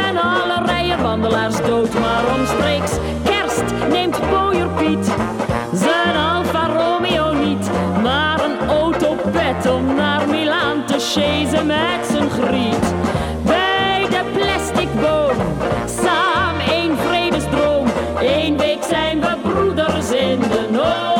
en 0.09 0.17
alle 0.17 0.67
rijenwandelaars 0.67 1.57
dood. 1.57 1.93
Maar 2.01 2.23
omstreeks 2.39 2.93
kerst 3.25 3.89
neemt 3.91 4.21
Pooier 4.31 4.69
Piet 4.69 5.07
zijn 5.73 6.17
Alfa 6.17 6.67
Romeo 6.67 7.33
niet. 7.33 7.71
Maar 8.03 8.45
een 8.45 8.69
autopet 8.69 9.71
om 9.73 9.95
naar 9.95 10.29
Milaan 10.29 10.87
te 10.87 10.99
chasen 10.99 11.67
met 11.67 12.07
zijn 12.11 12.31
griet. 12.31 12.95
Bij 13.45 14.07
de 14.11 14.21
plastic 14.33 14.89
boom, 15.01 15.37
Eén 18.27 18.59
week 18.59 18.83
zijn 18.83 19.21
we 19.21 19.39
broeders 19.43 20.11
in 20.11 20.41
de 20.41 20.69
nood. 20.71 21.19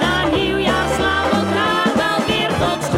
Na 0.00 0.28
nieuwjaar 0.30 0.88
slaan 0.94 1.30
we 1.30 1.36
wel 1.96 2.26
weer 2.26 2.48
tot. 2.48 2.92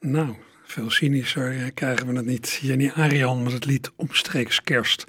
Nou, 0.00 0.34
veel 0.64 0.90
cynischer 0.90 1.72
krijgen 1.72 2.06
we 2.06 2.16
het 2.16 2.26
niet. 2.26 2.58
Jenny 2.62 2.90
Arian 2.94 3.42
met 3.42 3.52
het 3.52 3.64
lied 3.64 3.92
Omstreeks 3.96 4.62
Kerst. 4.62 5.04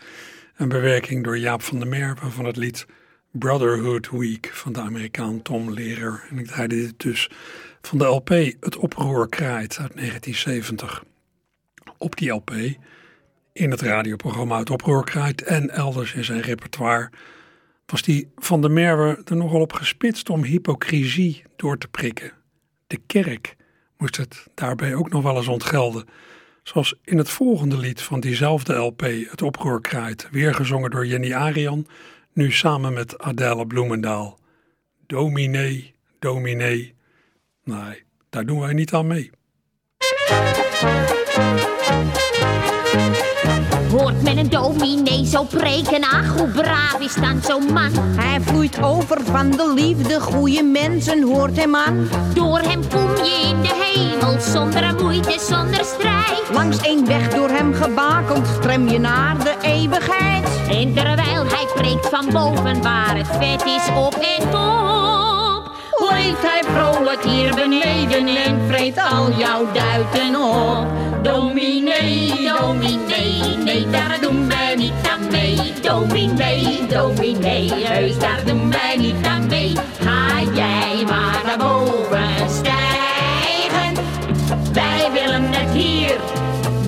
Een 0.55 0.69
bewerking 0.69 1.23
door 1.23 1.37
Jaap 1.37 1.61
van 1.61 1.79
der 1.79 1.87
Merwe 1.87 2.29
van 2.29 2.45
het 2.45 2.57
lied 2.57 2.85
Brotherhood 3.37 4.09
Week 4.09 4.49
van 4.53 4.73
de 4.73 4.79
Amerikaan 4.79 5.41
Tom 5.41 5.73
Lehrer. 5.73 6.23
En 6.29 6.37
ik 6.37 6.47
draaide 6.47 6.75
dit 6.75 6.99
dus 6.99 7.29
van 7.81 7.97
de 7.97 8.05
LP 8.05 8.29
Het 8.59 8.77
Oproer 8.77 9.29
Kraait 9.29 9.77
uit 9.77 9.95
1970. 9.95 11.03
Op 11.97 12.15
die 12.15 12.29
LP, 12.29 12.51
in 13.53 13.71
het 13.71 13.81
radioprogramma 13.81 14.59
Het 14.59 14.69
Oproer 14.69 15.03
Kraait 15.03 15.41
en 15.41 15.69
elders 15.69 16.13
in 16.13 16.23
zijn 16.23 16.41
repertoire, 16.41 17.09
was 17.85 18.01
die 18.01 18.31
van 18.35 18.61
de 18.61 18.69
Merwe 18.69 19.21
er 19.25 19.35
nogal 19.35 19.61
op 19.61 19.73
gespitst 19.73 20.29
om 20.29 20.43
hypocrisie 20.43 21.43
door 21.55 21.77
te 21.77 21.87
prikken. 21.87 22.31
De 22.87 22.99
kerk 23.05 23.55
moest 23.97 24.17
het 24.17 24.47
daarbij 24.53 24.95
ook 24.95 25.09
nog 25.09 25.23
wel 25.23 25.37
eens 25.37 25.47
ontgelden. 25.47 26.05
Zoals 26.63 26.95
in 27.03 27.17
het 27.17 27.29
volgende 27.29 27.77
lied 27.77 28.01
van 28.01 28.19
diezelfde 28.19 28.75
LP, 28.75 29.01
Het 29.01 29.41
Oproer 29.41 29.81
Kraait, 29.81 30.27
weer 30.31 30.53
gezongen 30.53 30.91
door 30.91 31.07
Jenny 31.07 31.33
Arian, 31.33 31.87
nu 32.37 32.51
samen 32.51 32.93
met 32.93 33.19
Adele 33.19 33.67
Bloemendaal. 33.67 34.39
Dominee, 35.05 35.93
dominee. 36.19 36.95
Nee, 37.63 38.03
daar 38.29 38.45
doen 38.45 38.59
wij 38.59 38.73
niet 38.73 38.93
aan 38.93 39.07
mee. 39.07 39.31
Hoort 43.91 44.23
men 44.23 44.37
een 44.37 44.49
dominee 44.49 45.25
zo 45.25 45.43
preken, 45.43 46.03
ach 46.03 46.37
hoe 46.37 46.47
braaf 46.47 46.99
is 46.99 47.15
dan 47.15 47.41
zo'n 47.43 47.73
man. 47.73 47.91
Hij 47.95 48.41
vloeit 48.41 48.83
over 48.83 49.17
van 49.23 49.51
de 49.51 49.73
liefde, 49.75 50.19
goede 50.19 50.63
mensen 50.63 51.23
hoort 51.23 51.57
hem 51.57 51.75
aan. 51.75 52.09
Door 52.33 52.59
hem 52.59 52.81
kom 52.89 53.15
je 53.15 53.49
in 53.49 53.61
de 53.61 53.93
hemel, 53.93 54.39
zonder 54.39 54.87
moeite, 55.01 55.39
zonder 55.39 55.85
strijd. 55.85 56.49
Langs 56.53 56.77
één 56.81 57.07
weg 57.07 57.29
door 57.29 57.49
hem 57.49 57.73
gebakeld, 57.73 58.47
strem 58.59 58.87
je 58.87 58.99
naar 58.99 59.43
de 59.43 59.55
eeuwigheid. 59.61 60.47
En 60.69 60.93
terwijl 60.93 61.45
hij 61.45 61.67
preekt 61.75 62.07
van 62.07 62.25
boven 62.31 62.81
waar 62.81 63.17
het 63.17 63.27
vet 63.27 63.65
is 63.65 63.89
op 63.95 64.13
en 64.13 64.49
top. 64.49 65.16
Leeft 66.09 66.41
hij 66.41 66.63
vrolijk 66.63 67.23
hier 67.23 67.55
beneden 67.55 68.27
en 68.27 68.67
vreet 68.67 68.97
al 69.11 69.31
jouw 69.31 69.71
duiten 69.71 70.35
op. 70.35 70.87
Dominee, 71.23 72.49
dominee, 72.57 73.57
nee 73.63 73.87
daar 73.89 74.17
doen 74.21 74.47
wij 74.47 74.75
niet 74.75 74.93
aan 75.11 75.27
mee. 75.31 75.73
Dominee, 75.81 76.85
dominee, 76.87 77.71
heus 77.73 78.19
daar 78.19 78.41
doen 78.45 78.71
wij 78.71 78.95
niet 78.97 79.25
aan 79.25 79.47
mee. 79.47 79.73
Ga 79.99 80.41
jij 80.53 81.03
maar 81.05 81.41
naar 81.45 81.57
boven 81.57 82.06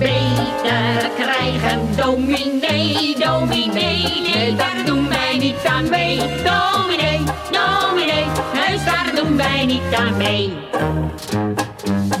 beter 0.00 1.10
krijgen. 1.16 1.96
Dominee, 1.96 3.16
dominee, 3.18 4.20
nee 4.32 4.56
daar 4.56 4.84
doen 4.84 5.08
wij 5.08 5.38
niet 5.38 5.64
aan 5.66 5.88
mee. 5.88 6.18
Dominee, 6.18 7.20
dominee, 7.50 8.24
heus 8.52 8.84
daar 8.84 9.12
doen 9.14 9.36
wij 9.36 9.66
niet 9.66 9.94
aan 9.94 10.16
mee. 10.16 10.52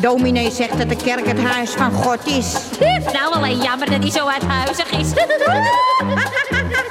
Dominee 0.00 0.50
zegt 0.50 0.78
dat 0.78 0.88
de 0.88 0.96
kerk 0.96 1.26
het 1.26 1.42
huis 1.42 1.70
van 1.70 1.92
God 1.92 2.26
is. 2.26 2.54
Nou, 3.12 3.34
alleen 3.34 3.60
jammer 3.60 3.90
dat 3.90 4.02
hij 4.02 4.10
zo 4.10 4.26
uithuizig 4.26 4.90
is. 4.90 5.08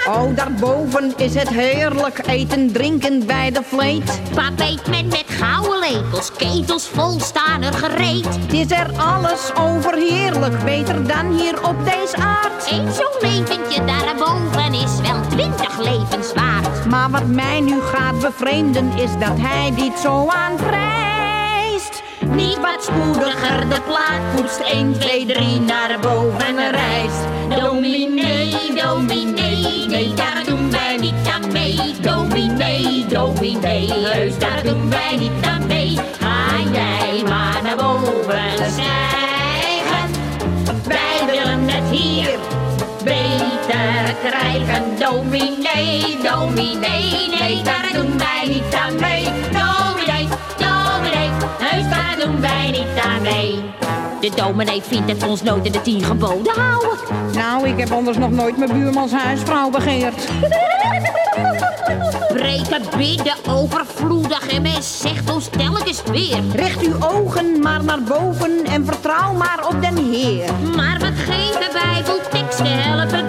Oh, 0.07 0.35
daarboven 0.35 1.13
is 1.17 1.35
het 1.35 1.49
heerlijk 1.49 2.27
eten, 2.27 2.71
drinken 2.71 3.25
bij 3.25 3.51
de 3.51 3.63
vleet. 3.63 4.21
Pap 4.33 4.59
eet 4.59 4.87
men 4.87 5.07
met 5.07 5.23
gouden 5.27 5.79
lepels, 5.79 6.31
ketels 6.31 6.87
vol 6.87 7.19
staan 7.19 7.61
er 7.61 7.73
gereed. 7.73 8.25
Het 8.25 8.53
is 8.53 8.71
er 8.71 8.91
alles 8.97 9.51
over 9.55 9.95
heerlijk, 9.95 10.63
beter 10.63 11.07
dan 11.07 11.37
hier 11.37 11.67
op 11.67 11.85
deze 11.85 12.17
aard. 12.17 12.71
Eén 12.71 12.93
zo'n 12.93 13.29
leventje 13.29 13.85
daarboven 13.85 14.73
is 14.73 15.01
wel 15.01 15.21
twintig 15.29 15.79
levens 15.79 16.33
waard. 16.33 16.85
Maar 16.85 17.09
wat 17.09 17.27
mij 17.27 17.59
nu 17.59 17.81
gaat 17.81 18.19
bevreemden 18.19 18.91
is 18.97 19.11
dat 19.19 19.37
hij 19.37 19.71
dit 19.75 19.99
zo 19.99 20.27
aanprijst. 20.27 20.98
Niet 22.31 22.59
wat 22.59 22.83
spoediger 22.83 23.69
de 23.69 23.81
plaat 23.87 24.35
poetst, 24.35 24.59
1, 24.59 24.99
2, 24.99 25.25
3 25.25 25.59
naar 25.59 25.99
boven 25.99 26.71
reist. 26.71 27.23
Dominee, 27.61 28.73
dominee, 28.75 29.85
nee 29.87 30.13
daar 30.13 30.43
doen 30.45 30.71
wij 30.71 30.97
niet 30.97 31.27
aan 31.33 31.51
mee. 31.51 31.77
Dominee, 32.01 33.05
dominee, 33.07 33.91
heus 33.93 34.37
daar 34.37 34.63
doen 34.63 34.89
wij 34.89 35.17
niet 35.17 35.45
aan 35.45 35.67
mee. 35.67 35.97
Ga 36.19 36.71
jij 36.71 37.23
maar 37.23 37.59
naar 37.63 37.75
boven 37.75 38.71
stijgen, 38.71 40.09
wij 40.87 41.25
willen 41.25 41.69
het 41.69 41.99
hier 41.99 42.37
beter 43.03 44.15
krijgen. 44.23 44.83
Dominee, 44.99 46.17
dominee, 46.23 47.29
nee 47.39 47.61
daar 47.63 47.89
doen 47.93 48.17
wij 48.17 48.47
niet 48.47 48.75
aan 48.75 48.99
mee. 48.99 49.27
Doen 52.39 52.49
wij 52.49 52.71
niet 52.71 53.03
aan 53.03 53.21
mee. 53.21 53.63
De 54.21 54.31
dominee 54.35 54.81
vindt 54.81 55.07
dat 55.07 55.29
ons 55.29 55.43
nooit 55.43 55.65
in 55.65 55.71
de 55.71 55.81
tien 55.81 56.03
geboden 56.03 56.53
houden. 56.53 56.97
Nou, 57.33 57.67
ik 57.67 57.79
heb 57.79 57.91
anders 57.91 58.17
nog 58.17 58.31
nooit 58.31 58.57
mijn 58.57 58.71
buurmans 58.71 59.11
huisvrouw 59.11 59.69
begeerd. 59.69 60.15
Breken 62.33 62.81
bidden 62.97 63.35
overvloedig 63.49 64.47
en 64.47 64.61
men 64.61 64.83
zegt 64.83 65.33
ons 65.33 65.47
telkens 65.49 66.03
weer. 66.11 66.39
Richt 66.55 66.81
uw 66.81 66.95
ogen 66.99 67.59
maar 67.59 67.83
naar 67.83 68.03
boven 68.03 68.65
en 68.65 68.85
vertrouw 68.85 69.33
maar 69.33 69.67
op 69.67 69.81
den 69.81 69.97
Heer. 69.97 70.53
Maar 70.75 70.99
wat 70.99 71.13
geven 71.15 71.71
bijbelteksten 71.73 72.83
helpen 72.83 73.28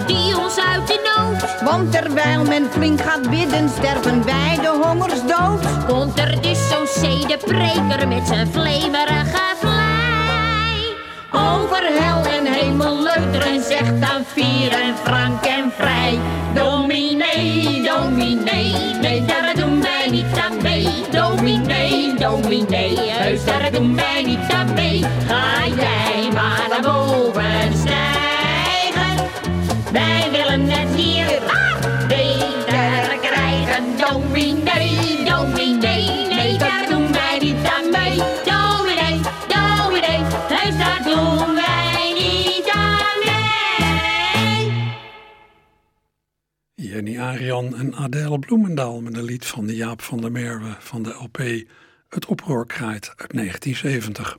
Want 1.71 1.91
terwijl 1.91 2.43
men 2.43 2.67
flink 2.71 3.01
gaat 3.01 3.29
bidden, 3.29 3.69
sterven 3.69 4.25
wij 4.25 4.57
de 4.61 4.79
hongersdood. 4.83 5.85
Komt 5.87 6.19
er 6.19 6.41
dus 6.41 6.59
zo'n 6.69 6.87
zedepreker 6.87 8.07
met 8.07 8.27
zijn 8.27 8.47
vlemerige 8.47 9.55
vlei. 9.59 10.95
Over 11.31 11.83
hel 11.99 12.25
en 12.25 12.45
hemel 12.45 13.01
leuteren 13.01 13.63
zegt 13.63 14.01
dan 14.01 14.23
vier 14.25 14.71
en 14.71 14.95
frank 15.03 15.45
en 15.45 15.71
vrij. 15.77 16.19
Dominee, 16.53 17.81
dominee, 17.83 18.73
nee 19.01 19.25
daar 19.25 19.53
doen 19.55 19.81
wij 19.81 20.09
niet 20.09 20.39
aan 20.49 20.61
mee. 20.61 20.87
Dominee, 21.11 22.13
dominee, 22.13 22.97
heus 22.99 23.45
daar 23.45 23.71
doen 23.71 23.95
wij 23.95 24.23
niet 24.23 24.51
aan 24.53 24.73
mee. 24.73 25.05
Ga 25.27 25.67
jij 25.75 26.29
maar 26.33 26.67
naar 26.69 26.81
boven. 26.81 27.60
Het 30.51 30.95
hier 30.95 31.25
beter 32.07 33.17
krijgen. 33.21 33.97
Dominee, 33.97 35.23
dominee, 35.23 36.27
nee 36.27 36.57
daar 36.57 36.89
doen 36.89 37.11
wij 37.11 37.39
niet 37.39 37.65
aan 37.65 37.89
mee. 37.91 38.17
Dominee, 38.45 39.19
dominee, 39.47 40.19
heus 40.49 40.77
daar 40.77 41.03
doen 41.03 41.55
wij 41.55 42.13
niet 42.13 42.69
aan 42.73 43.17
mee. 43.25 44.71
Jenny 46.73 47.19
Arian 47.19 47.75
en 47.75 47.95
Adele 47.95 48.39
Bloemendaal 48.39 49.01
met 49.01 49.17
een 49.17 49.23
lied 49.23 49.45
van 49.45 49.67
de 49.67 49.75
Jaap 49.75 50.01
van 50.01 50.21
der 50.21 50.31
Merwe 50.31 50.75
van 50.79 51.03
de 51.03 51.09
LP 51.09 51.37
Het 52.09 52.25
Oproer 52.25 52.65
Kraait 52.65 53.13
uit 53.15 53.33
1970. 53.33 54.37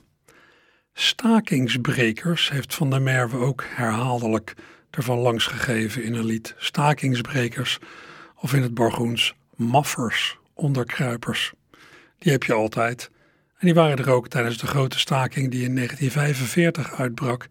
Stakingsbrekers 0.92 2.51
heeft 2.51 2.75
Van 2.75 2.90
der 2.90 3.03
Merwe 3.03 3.37
ook 3.37 3.64
herhaaldelijk 3.68 4.55
ervan 4.96 5.18
langs 5.18 5.46
gegeven 5.46 6.02
in 6.02 6.14
een 6.14 6.24
lied 6.24 6.55
Stakingsbrekers 6.59 7.78
of 8.37 8.55
in 8.55 8.62
het 8.62 8.74
Borgoens 8.74 9.35
Maffers, 9.57 10.38
onderkruipers. 10.55 11.52
Die 12.18 12.33
heb 12.33 12.42
je 12.42 12.52
altijd. 12.52 13.11
En 13.59 13.66
die 13.66 13.74
waren 13.74 13.98
er 13.98 14.11
ook 14.11 14.28
tijdens 14.28 14.59
de 14.59 14.66
grote 14.66 14.98
staking 14.98 15.50
die 15.50 15.64
in 15.64 15.74
1945 15.74 17.00
uitbrak 17.00 17.48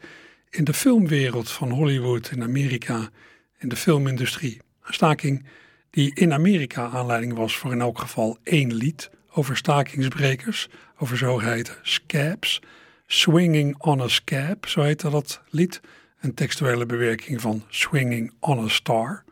in 0.50 0.64
de 0.64 0.74
filmwereld 0.74 1.52
van 1.52 1.70
Hollywood 1.70 2.32
in 2.32 2.44
Amerika, 2.44 3.10
in 3.58 3.70
de 3.70 3.76
filmindustrie. 3.76 4.62
Een 4.84 4.94
staking 4.94 5.46
die 5.90 6.16
in 6.16 6.34
Amerika 6.34 6.90
aanleiding 6.90 7.34
was 7.34 7.58
voor 7.58 7.72
in 7.72 7.82
elk 7.82 8.00
geval 8.00 8.38
één 8.44 8.74
lied 8.74 9.10
over 9.34 9.58
stakingsbrekers, 9.58 10.68
over 10.98 11.18
zogeheten 11.18 11.76
scabs. 11.82 12.62
Swinging 13.08 13.78
on 13.78 14.02
a 14.02 14.08
Scab, 14.08 14.68
zo 14.68 14.82
heette 14.82 15.10
dat 15.10 15.42
lied. 15.50 15.82
Een 16.22 16.34
textuele 16.34 16.86
bewerking 16.86 17.42
van 17.42 17.64
Swinging 17.68 18.34
on 18.40 18.64
a 18.64 18.68
Star. 18.68 19.24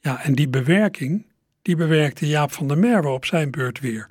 Ja, 0.00 0.22
en 0.22 0.34
die 0.34 0.48
bewerking, 0.48 1.26
die 1.62 1.76
bewerkte 1.76 2.26
Jaap 2.26 2.52
van 2.52 2.68
der 2.68 2.78
Merwe 2.78 3.08
op 3.08 3.24
zijn 3.24 3.50
beurt 3.50 3.80
weer. 3.80 4.08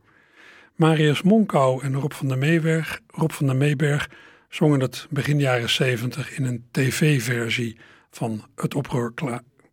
Marius 0.75 1.21
Monkau 1.21 1.83
en 1.83 1.95
Rob 1.95 2.11
van 2.11 2.27
der 2.27 2.37
Meeberg, 2.37 3.01
Rob 3.07 3.31
van 3.31 3.45
der 3.45 4.07
zongen 4.49 4.79
het 4.79 5.07
begin 5.09 5.39
jaren 5.39 5.69
70 5.69 6.31
in 6.37 6.45
een 6.45 6.65
tv-versie 6.71 7.77
van 8.11 8.45
het 8.55 8.75
oproer, 8.75 9.13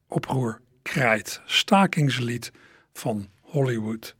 oproer 0.09 0.61
Krijt, 0.83 1.41
stakingslied 1.45 2.53
van 2.93 3.29
Hollywood. 3.41 4.15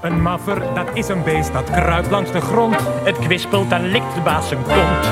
Een 0.00 0.22
maffer, 0.22 0.74
dat 0.74 0.86
is 0.92 1.08
een 1.08 1.22
beest 1.22 1.52
dat 1.52 1.70
kruipt 1.70 2.10
langs 2.10 2.32
de 2.32 2.40
grond. 2.40 2.76
Het 3.04 3.18
kwispelt, 3.18 3.70
dan 3.70 3.82
likt 3.82 4.14
de 4.14 4.20
baas 4.20 4.48
zijn 4.48 4.62
kont. 4.62 5.06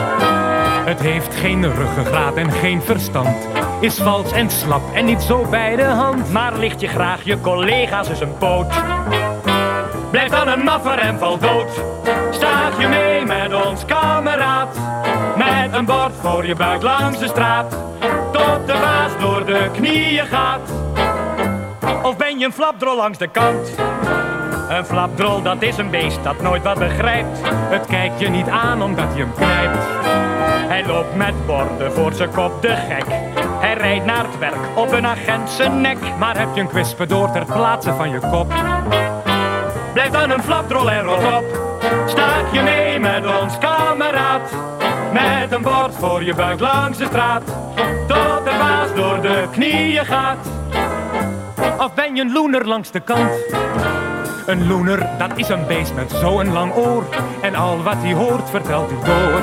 Het 0.84 1.00
heeft 1.00 1.34
geen 1.34 1.74
ruggengraat 1.74 2.36
en 2.36 2.52
geen 2.52 2.82
verstand. 2.82 3.36
Is 3.80 3.94
vals 3.98 4.32
en 4.32 4.50
slap 4.50 4.94
en 4.94 5.04
niet 5.04 5.22
zo 5.22 5.46
bij 5.50 5.76
de 5.76 5.84
hand. 5.84 6.32
Maar 6.32 6.58
licht 6.58 6.80
je 6.80 6.88
graag 6.88 7.24
je 7.24 7.40
collega's 7.40 8.08
eens 8.08 8.20
een 8.20 8.38
poot. 8.38 8.66
Blijf 10.10 10.30
dan 10.30 10.48
een 10.48 10.64
maffer 10.64 10.98
en 10.98 11.18
val 11.18 11.38
dood. 11.38 11.70
Staag 12.30 12.80
je 12.80 12.88
mee 12.88 13.24
met 13.24 13.64
ons 13.66 13.84
kameraad. 13.84 14.76
Met 15.36 15.72
een 15.72 15.84
bord 15.84 16.12
voor 16.20 16.46
je 16.46 16.54
buik 16.54 16.82
langs 16.82 17.18
de 17.18 17.28
straat. 17.28 17.76
Tot 18.32 18.66
de 18.66 18.72
baas 18.80 19.18
door 19.20 19.44
de 19.44 19.70
knieën 19.72 20.26
gaat. 20.26 20.70
Of 22.02 22.16
ben 22.16 22.38
je 22.38 22.44
een 22.44 22.52
flapdrol 22.52 22.96
langs 22.96 23.18
de 23.18 23.28
kant? 23.28 23.70
Een 24.68 24.84
flapdrol, 24.84 25.42
dat 25.42 25.62
is 25.62 25.76
een 25.76 25.90
beest 25.90 26.22
dat 26.22 26.42
nooit 26.42 26.62
wat 26.62 26.78
begrijpt. 26.78 27.38
Het 27.44 27.86
kijkt 27.86 28.20
je 28.20 28.28
niet 28.28 28.48
aan 28.48 28.82
omdat 28.82 29.06
je 29.14 29.20
hem 29.20 29.34
knijpt. 29.34 29.84
Hij 30.68 30.86
loopt 30.86 31.16
met 31.16 31.46
borden 31.46 31.92
voor 31.92 32.12
zijn 32.12 32.30
kop 32.30 32.62
de 32.62 32.68
gek. 32.68 33.04
Hij 33.60 33.74
rijdt 33.74 34.04
naar 34.04 34.24
het 34.24 34.38
werk 34.38 34.76
op 34.76 34.92
een 34.92 35.06
agent 35.06 35.50
zijn 35.50 35.80
nek. 35.80 35.98
Maar 36.18 36.38
heb 36.38 36.48
je 36.54 36.60
een 36.60 36.68
kwispedoor 36.68 37.30
ter 37.30 37.44
plaatse 37.44 37.94
van 37.94 38.10
je 38.10 38.18
kop? 38.18 38.54
Blijf 39.92 40.10
dan 40.10 40.30
een 40.30 40.42
flapdrol 40.42 40.90
en 40.90 41.02
rot 41.02 41.24
op. 41.24 41.44
Staak 42.06 42.52
je 42.52 42.62
mee 42.62 42.98
met 42.98 43.40
ons 43.40 43.58
kameraad. 43.58 44.50
Met 45.12 45.52
een 45.52 45.62
bord 45.62 45.94
voor 45.94 46.24
je 46.24 46.34
buik 46.34 46.60
langs 46.60 46.98
de 46.98 47.04
straat. 47.04 47.42
Tot 48.06 48.44
de 48.44 48.56
baas 48.58 48.94
door 48.94 49.20
de 49.20 49.48
knieën 49.50 50.04
gaat. 50.04 50.48
Of 51.78 51.94
ben 51.94 52.16
je 52.16 52.22
een 52.22 52.32
loener 52.32 52.66
langs 52.66 52.90
de 52.90 53.00
kant? 53.00 53.30
Een 54.48 54.66
loener, 54.66 55.08
dat 55.18 55.30
is 55.36 55.48
een 55.48 55.66
beest 55.66 55.94
met 55.94 56.10
zo'n 56.10 56.52
lang 56.52 56.74
oor. 56.74 57.04
En 57.42 57.54
al 57.54 57.82
wat 57.82 57.96
hij 57.98 58.12
hoort, 58.12 58.50
vertelt 58.50 58.90
hij 58.90 59.04
door. 59.04 59.40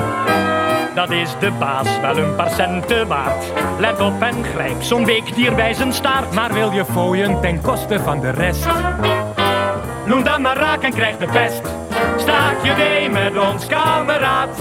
Dat 0.94 1.10
is 1.10 1.34
de 1.40 1.50
baas, 1.58 2.00
wel 2.00 2.16
een 2.16 2.34
paar 2.34 2.50
centen 2.50 3.06
waard. 3.06 3.52
Let 3.78 4.00
op 4.00 4.22
en 4.22 4.44
grijp 4.44 4.82
zo'n 4.82 5.04
weekdier 5.04 5.54
bij 5.54 5.74
zijn 5.74 5.92
staart. 5.92 6.34
Maar 6.34 6.52
wil 6.52 6.70
je 6.70 6.84
fooien 6.84 7.40
ten 7.40 7.60
koste 7.60 8.00
van 8.00 8.20
de 8.20 8.30
rest? 8.30 8.66
Noem 10.06 10.24
dan 10.24 10.42
maar 10.42 10.56
raak 10.56 10.82
en 10.82 10.92
krijg 10.92 11.16
de 11.16 11.26
pest. 11.26 11.62
Staak 12.16 12.64
je 12.64 12.72
mee 12.76 13.10
met 13.10 13.38
ons 13.38 13.66
kameraad. 13.66 14.58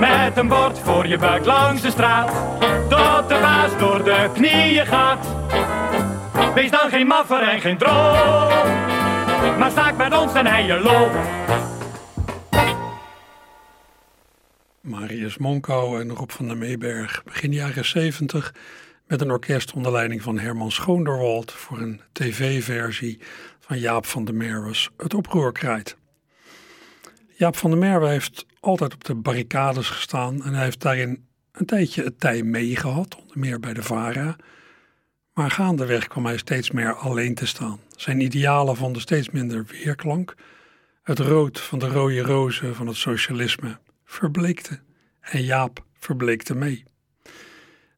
Met 0.00 0.36
een 0.36 0.48
bord 0.48 0.78
voor 0.78 1.06
je 1.06 1.18
buik 1.18 1.44
langs 1.44 1.82
de 1.82 1.90
straat. 1.90 2.30
Tot 2.88 3.28
de 3.28 3.38
baas 3.40 3.78
door 3.78 4.04
de 4.04 4.28
knieën 4.34 4.86
gaat. 4.86 5.26
Wees 6.54 6.70
dan 6.70 6.90
geen 6.90 7.06
maffer 7.06 7.42
en 7.42 7.60
geen 7.60 7.78
droom. 7.78 8.97
Maar 9.56 9.70
staak 9.70 9.96
met 9.96 10.18
ons 10.18 10.32
en 10.32 10.46
hij 10.46 10.66
je 10.66 10.80
loopt. 10.80 11.16
Marius 14.80 15.38
Monkau 15.38 16.00
en 16.00 16.10
Rob 16.10 16.30
van 16.30 16.46
der 16.46 16.56
Meeberg 16.56 17.24
begin 17.24 17.52
jaren 17.52 17.84
70 17.84 18.54
met 19.06 19.20
een 19.20 19.30
orkest 19.30 19.72
onder 19.72 19.92
leiding 19.92 20.22
van 20.22 20.38
Herman 20.38 20.70
Schoonderwald 20.70 21.52
voor 21.52 21.78
een 21.78 22.00
tv-versie 22.12 23.18
van 23.60 23.78
Jaap 23.78 24.06
van 24.06 24.24
der 24.24 24.34
Merwe's 24.34 24.90
Het 24.96 25.14
Oproer. 25.14 25.52
Jaap 27.34 27.56
van 27.56 27.70
der 27.70 27.78
Merwe 27.78 28.08
heeft 28.08 28.46
altijd 28.60 28.94
op 28.94 29.04
de 29.04 29.14
barricades 29.14 29.88
gestaan 29.88 30.44
en 30.44 30.54
hij 30.54 30.64
heeft 30.64 30.80
daarin 30.80 31.26
een 31.52 31.66
tijdje 31.66 32.02
het 32.02 32.20
tij 32.20 32.42
meegehad, 32.42 33.16
onder 33.16 33.38
meer 33.38 33.60
bij 33.60 33.74
de 33.74 33.82
VARA. 33.82 34.36
Maar 35.38 35.50
gaandeweg 35.50 36.06
kwam 36.06 36.26
hij 36.26 36.36
steeds 36.36 36.70
meer 36.70 36.94
alleen 36.94 37.34
te 37.34 37.46
staan. 37.46 37.80
Zijn 37.96 38.20
idealen 38.20 38.76
vonden 38.76 39.02
steeds 39.02 39.30
minder 39.30 39.66
weerklank. 39.66 40.34
Het 41.02 41.18
rood 41.18 41.60
van 41.60 41.78
de 41.78 41.88
rode 41.88 42.20
rozen 42.20 42.74
van 42.74 42.86
het 42.86 42.96
socialisme 42.96 43.78
verbleekte 44.04 44.80
en 45.20 45.42
Jaap 45.42 45.84
verbleekte 45.98 46.54
mee. 46.54 46.84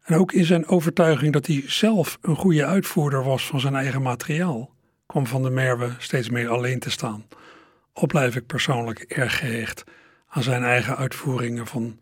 En 0.03 0.17
ook 0.17 0.33
in 0.33 0.45
zijn 0.45 0.67
overtuiging 0.67 1.33
dat 1.33 1.47
hij 1.47 1.63
zelf 1.67 2.19
een 2.21 2.37
goede 2.37 2.67
uitvoerder 2.67 3.25
was 3.25 3.47
van 3.47 3.61
zijn 3.61 3.75
eigen 3.75 4.03
materiaal, 4.03 4.75
kwam 5.07 5.27
Van 5.27 5.43
der 5.43 5.53
Merwe 5.53 5.95
steeds 5.99 6.31
meer 6.31 6.49
alleen 6.49 6.79
te 6.79 6.91
staan. 6.91 7.27
Al 7.93 8.07
blijf 8.07 8.37
ik 8.37 8.47
persoonlijk 8.47 9.01
erg 9.01 9.39
gehecht 9.39 9.85
aan 10.29 10.43
zijn 10.43 10.63
eigen 10.63 10.97
uitvoeringen 10.97 11.67
van 11.67 12.01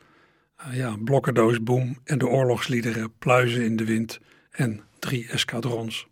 uh, 0.61 0.77
ja, 0.77 0.97
Blokkendoos 1.05 1.63
Boom 1.63 1.99
en 2.05 2.19
de 2.19 2.27
oorlogsliederen 2.27 3.13
Pluizen 3.19 3.65
in 3.65 3.77
de 3.77 3.85
Wind 3.85 4.21
en 4.51 4.87
Drie 4.99 5.29
Escadrons. 5.29 6.07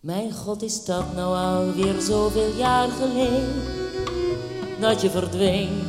Mijn 0.00 0.32
god, 0.32 0.62
is 0.62 0.84
dat 0.84 1.14
nou 1.14 1.36
alweer 1.36 2.00
zoveel 2.00 2.56
jaar 2.56 2.88
geleden 2.88 3.62
dat 4.80 5.00
je 5.00 5.10
verdween, 5.10 5.82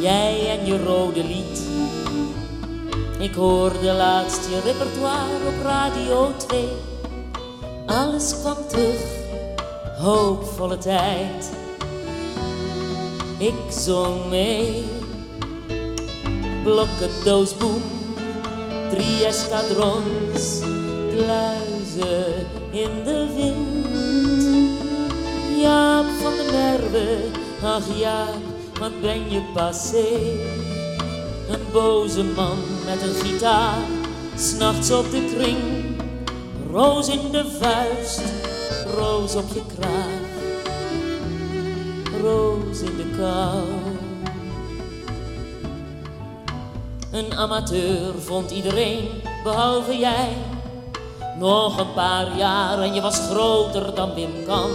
jij 0.00 0.58
en 0.58 0.66
je 0.66 0.84
rode 0.84 1.24
lied. 1.24 1.83
Ik 3.18 3.34
hoorde 3.34 3.92
laatst 3.92 4.48
je 4.50 4.60
repertoire 4.60 5.46
op 5.46 5.62
Radio 5.62 6.32
2. 6.36 6.68
Alles 7.86 8.40
kwam 8.40 8.56
terug, 8.68 9.00
hoopvolle 9.98 10.78
tijd. 10.78 11.50
Ik 13.38 13.54
zong 13.70 14.28
mee, 14.28 14.84
blokkendoosboom, 16.62 17.82
drie 18.90 19.24
escadrons, 19.24 20.58
pluizen 21.10 22.46
in 22.70 23.04
de 23.04 23.26
wind. 23.36 23.86
Jaap 25.60 26.06
van 26.22 26.32
de 26.32 26.48
Merwe, 26.52 27.18
ach 27.62 27.98
Jaap, 27.98 28.42
wat 28.78 29.00
ben 29.00 29.30
je 29.30 29.42
passé? 29.54 30.08
Een 31.48 31.72
boze 31.72 32.24
man 32.24 32.58
met 32.84 33.02
een 33.02 33.14
gitaar, 33.14 33.78
s'nachts 34.36 34.90
op 34.90 35.10
de 35.10 35.34
kring. 35.36 35.58
Roos 36.70 37.08
in 37.08 37.30
de 37.30 37.44
vuist, 37.60 38.22
roos 38.96 39.34
op 39.34 39.44
je 39.54 39.62
kraag. 39.76 40.32
Roos 42.22 42.80
in 42.80 42.96
de 42.96 43.10
kou. 43.16 43.64
Een 47.12 47.34
amateur 47.34 48.14
vond 48.18 48.50
iedereen, 48.50 49.08
behalve 49.44 49.98
jij. 49.98 50.28
Nog 51.38 51.78
een 51.78 51.92
paar 51.92 52.36
jaar 52.36 52.78
en 52.78 52.94
je 52.94 53.00
was 53.00 53.18
groter 53.18 53.94
dan 53.94 54.14
Wim 54.14 54.44
kan. 54.46 54.70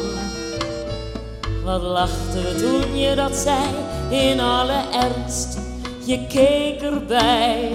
Wat 1.63 1.81
lachten 1.81 2.43
we 2.43 2.55
toen 2.59 2.97
je 2.97 3.15
dat 3.15 3.35
zei 3.35 3.67
in 4.09 4.39
alle 4.39 4.83
ernst. 4.91 5.68
Je 6.05 6.27
keek 6.27 6.81
erbij 6.81 7.71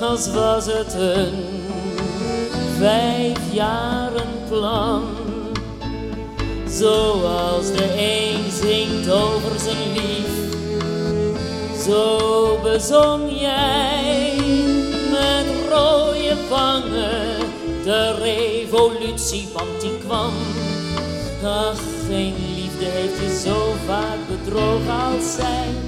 als 0.00 0.32
was 0.32 0.66
het 0.66 0.94
een 0.94 1.44
vijf 2.78 3.38
jaren 3.52 4.28
plan. 4.48 5.02
Zoals 6.68 7.66
de 7.72 7.94
een 7.98 8.50
zingt 8.52 9.10
over 9.10 9.58
zijn 9.60 9.92
lief, 9.92 10.56
zo 11.86 12.58
bezong 12.62 13.40
jij 13.40 14.34
met 15.10 15.46
rode 15.70 16.36
wangen 16.48 17.38
de 17.84 18.14
revolutie, 18.14 19.48
want 19.52 19.80
die 19.80 19.98
kwam. 19.98 20.32
Ach, 21.44 21.80
geen 22.08 22.34
liefde 22.54 22.84
heeft 22.84 23.20
je 23.20 23.48
zo 23.48 23.74
vaak 23.86 24.18
bedrogen 24.28 25.00
als 25.14 25.34
zij. 25.34 25.87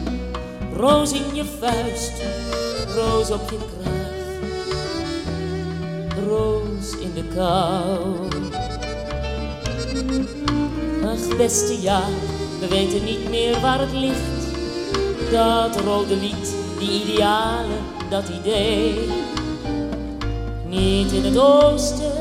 Roos 0.81 1.13
in 1.13 1.35
je 1.35 1.45
vuist, 1.45 2.13
roos 2.95 3.31
op 3.31 3.51
je 3.51 3.59
kraag, 3.83 4.39
roos 6.27 6.97
in 7.01 7.13
de 7.15 7.25
kou. 7.35 8.29
Ach, 11.05 11.37
beste 11.37 11.83
ja, 11.83 12.03
we 12.61 12.69
weten 12.69 13.05
niet 13.05 13.29
meer 13.29 13.61
waar 13.61 13.81
het 13.81 13.93
ligt. 13.93 14.53
Dat 15.31 15.81
rode 15.81 16.17
lied, 16.17 16.55
die 16.79 17.03
idealen, 17.03 17.85
dat 18.11 18.29
idee. 18.29 19.09
Niet 20.67 21.13
in 21.13 21.25
het 21.25 21.39
oosten 21.39 22.13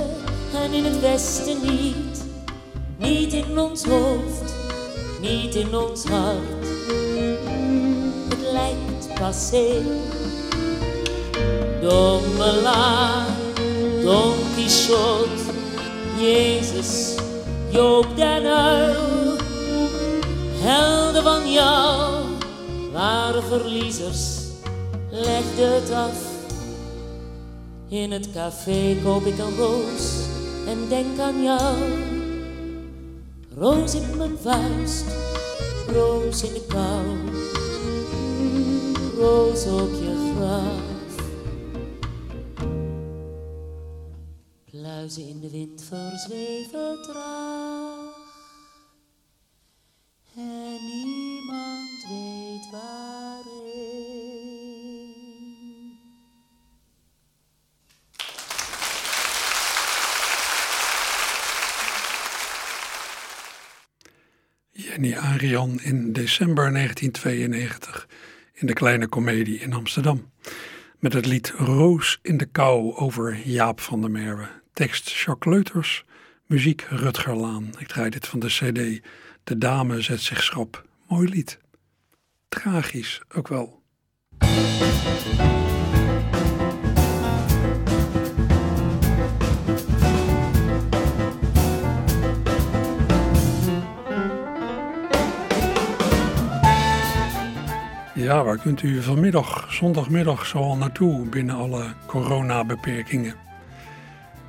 en 0.64 0.74
in 0.74 0.86
het 0.86 1.00
westen 1.00 1.58
niet. 1.62 2.24
Niet 2.98 3.34
in 3.34 3.60
ons 3.60 3.84
hoofd, 3.84 4.54
niet 5.22 5.56
in 5.56 5.76
ons 5.76 6.06
hart. 6.06 6.59
Passé. 9.20 9.84
Dommelaar, 11.82 13.28
Don 14.02 14.36
Quixote, 14.56 15.44
Jezus, 16.18 17.18
Joop 17.70 18.16
den 18.16 18.46
Uil. 18.46 19.38
Helden 20.62 21.24
van 21.24 21.52
jou 21.52 22.24
waren 22.94 23.44
verliezers, 23.44 24.40
legde 25.12 25.64
het 25.64 25.92
af. 25.92 26.18
In 27.90 28.12
het 28.12 28.32
café 28.34 28.98
koop 29.04 29.26
ik 29.26 29.38
een 29.38 29.56
roos 29.58 30.28
en 30.68 30.78
denk 30.90 31.20
aan 31.20 31.44
jou. 31.44 31.76
Roos 33.58 33.96
in 33.96 34.18
mijn 34.18 34.38
vuist, 34.42 35.06
roos 35.94 36.44
in 36.44 36.54
de 36.54 36.66
kou. 36.68 37.29
Roos 39.20 39.66
op 39.66 39.90
je 39.90 40.34
graf. 40.36 41.16
Pluizen 44.66 45.28
in 45.28 45.40
de 45.40 45.50
wind 45.50 45.84
verzweven 45.84 47.02
traag. 47.02 48.18
En 50.36 50.78
niemand 50.86 52.06
weet 52.10 52.70
waarheen. 52.72 53.10
Jenny 64.72 65.16
Arian 65.16 65.80
in 65.82 66.14
december 66.14 66.72
1992 66.72 68.08
in 68.60 68.68
de 68.68 68.74
Kleine 68.74 69.10
Comedie 69.10 69.60
in 69.60 69.74
Amsterdam. 69.74 70.32
Met 71.00 71.14
het 71.14 71.26
lied 71.26 71.50
Roos 71.50 72.20
in 72.22 72.38
de 72.38 72.46
kou 72.46 72.96
over 72.96 73.48
Jaap 73.48 73.80
van 73.80 74.02
der 74.02 74.12
Merwe. 74.12 74.48
Tekst 74.74 75.10
Jacques 75.10 75.54
Leuters, 75.54 76.06
muziek 76.46 76.86
Rutger 76.90 77.36
Laan. 77.36 77.70
Ik 77.78 77.88
draai 77.88 78.10
dit 78.10 78.28
van 78.28 78.40
de 78.40 78.48
cd 78.48 79.02
De 79.44 79.58
dame 79.58 80.02
zet 80.02 80.22
zich 80.22 80.44
schrap. 80.44 80.86
Mooi 81.08 81.30
lied. 81.30 81.60
Tragisch 82.50 83.22
ook 83.36 83.48
wel. 83.48 83.82
Ja, 98.30 98.44
waar 98.44 98.58
kunt 98.58 98.82
u 98.82 99.02
vanmiddag, 99.02 99.74
zondagmiddag, 99.74 100.46
zoal 100.46 100.78
naartoe 100.78 101.26
binnen 101.26 101.56
alle 101.56 101.84
coronabeperkingen? 102.06 103.34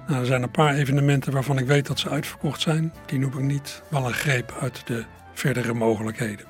Nou, 0.06 0.20
er 0.20 0.26
zijn 0.26 0.42
een 0.42 0.50
paar 0.50 0.74
evenementen 0.74 1.32
waarvan 1.32 1.58
ik 1.58 1.66
weet 1.66 1.86
dat 1.86 1.98
ze 1.98 2.08
uitverkocht 2.08 2.60
zijn. 2.60 2.92
Die 3.06 3.18
noem 3.18 3.32
ik 3.32 3.44
niet, 3.44 3.82
wel 3.88 4.06
een 4.06 4.12
greep 4.12 4.56
uit 4.60 4.86
de 4.86 5.04
verdere 5.32 5.74
mogelijkheden. 5.74 6.46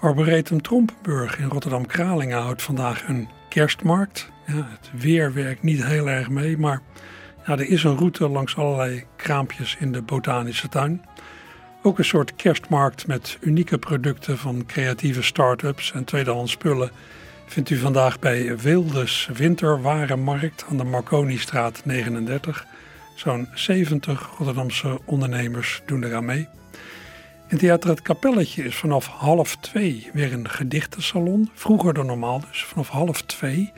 Arboretum 0.00 0.62
Trompenburg 0.62 1.38
in 1.38 1.48
Rotterdam-Kralingen 1.48 2.42
houdt 2.42 2.62
vandaag 2.62 3.08
een 3.08 3.28
kerstmarkt. 3.48 4.30
Ja, 4.46 4.68
het 4.70 4.90
weer 5.02 5.32
werkt 5.32 5.62
niet 5.62 5.84
heel 5.84 6.08
erg 6.08 6.28
mee, 6.28 6.58
maar 6.58 6.80
ja, 7.46 7.52
er 7.52 7.68
is 7.68 7.84
een 7.84 7.96
route 7.96 8.28
langs 8.28 8.56
allerlei 8.56 9.04
kraampjes 9.16 9.76
in 9.80 9.92
de 9.92 10.02
botanische 10.02 10.68
tuin. 10.68 11.04
Ook 11.84 11.98
een 11.98 12.04
soort 12.04 12.36
kerstmarkt 12.36 13.06
met 13.06 13.38
unieke 13.40 13.78
producten 13.78 14.38
van 14.38 14.66
creatieve 14.66 15.22
start-ups 15.22 15.92
en 15.92 16.04
tweedehands 16.04 16.52
spullen 16.52 16.90
vindt 17.46 17.70
u 17.70 17.76
vandaag 17.76 18.18
bij 18.18 18.58
Wildes 18.58 19.28
Winterwarenmarkt 19.32 20.64
aan 20.70 20.76
de 20.76 20.84
Marconistraat 20.84 21.84
39. 21.84 22.66
Zo'n 23.14 23.48
70 23.54 24.30
Rotterdamse 24.38 25.00
ondernemers 25.04 25.82
doen 25.86 26.04
eraan 26.04 26.24
mee. 26.24 26.48
In 27.48 27.58
Theater 27.58 27.90
Het 27.90 28.02
Kapelletje 28.02 28.64
is 28.64 28.76
vanaf 28.76 29.06
half 29.06 29.56
twee 29.56 30.10
weer 30.12 30.32
een 30.32 30.48
gedichtensalon. 30.48 31.50
Vroeger 31.54 31.94
dan 31.94 32.06
normaal 32.06 32.40
dus, 32.50 32.64
vanaf 32.64 32.88
half 32.88 33.22
twee. 33.22 33.72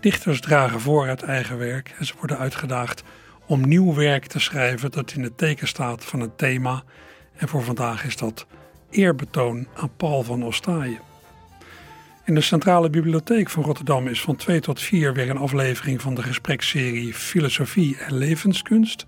Dichters 0.00 0.40
dragen 0.40 0.80
voor 0.80 1.08
uit 1.08 1.22
eigen 1.22 1.58
werk 1.58 1.94
en 1.98 2.06
ze 2.06 2.14
worden 2.18 2.38
uitgedaagd 2.38 3.02
om 3.46 3.68
nieuw 3.68 3.94
werk 3.94 4.26
te 4.26 4.38
schrijven 4.38 4.90
dat 4.90 5.12
in 5.12 5.22
het 5.22 5.38
teken 5.38 5.68
staat 5.68 6.04
van 6.04 6.20
een 6.20 6.36
thema. 6.36 6.82
En 7.36 7.48
voor 7.48 7.62
vandaag 7.62 8.04
is 8.04 8.16
dat 8.16 8.46
eerbetoon 8.90 9.66
aan 9.74 9.90
Paul 9.96 10.22
van 10.22 10.44
Ostaaien. 10.44 11.00
In 12.24 12.34
de 12.34 12.40
Centrale 12.40 12.90
Bibliotheek 12.90 13.50
van 13.50 13.62
Rotterdam 13.62 14.08
is 14.08 14.20
van 14.20 14.36
2 14.36 14.60
tot 14.60 14.80
4 14.80 15.14
weer 15.14 15.30
een 15.30 15.36
aflevering 15.36 16.02
van 16.02 16.14
de 16.14 16.22
gespreksserie 16.22 17.14
Filosofie 17.14 17.96
en 17.98 18.14
Levenskunst. 18.14 19.04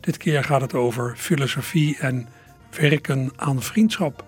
Dit 0.00 0.16
keer 0.16 0.44
gaat 0.44 0.60
het 0.60 0.74
over 0.74 1.16
filosofie 1.16 1.98
en 1.98 2.28
werken 2.70 3.32
aan 3.36 3.62
vriendschap. 3.62 4.24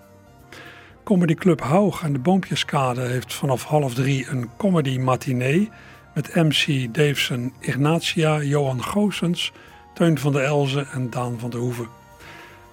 Comedy 1.03 1.33
Club 1.33 1.61
Haug 1.61 2.03
aan 2.03 2.13
de 2.13 2.19
Boompjeskade 2.19 3.01
heeft 3.01 3.33
vanaf 3.33 3.63
half 3.63 3.93
drie 3.93 4.27
een 4.29 4.49
comedy 4.57 4.97
matinee 4.97 5.69
met 6.13 6.35
MC 6.35 6.93
Davesen 6.93 7.53
Ignatia, 7.59 8.41
Johan 8.41 8.83
Goossens, 8.83 9.51
Teun 9.93 10.17
van 10.17 10.31
der 10.31 10.43
Elzen 10.43 10.87
en 10.87 11.09
Daan 11.09 11.39
van 11.39 11.49
der 11.49 11.59
Hoeven. 11.59 12.02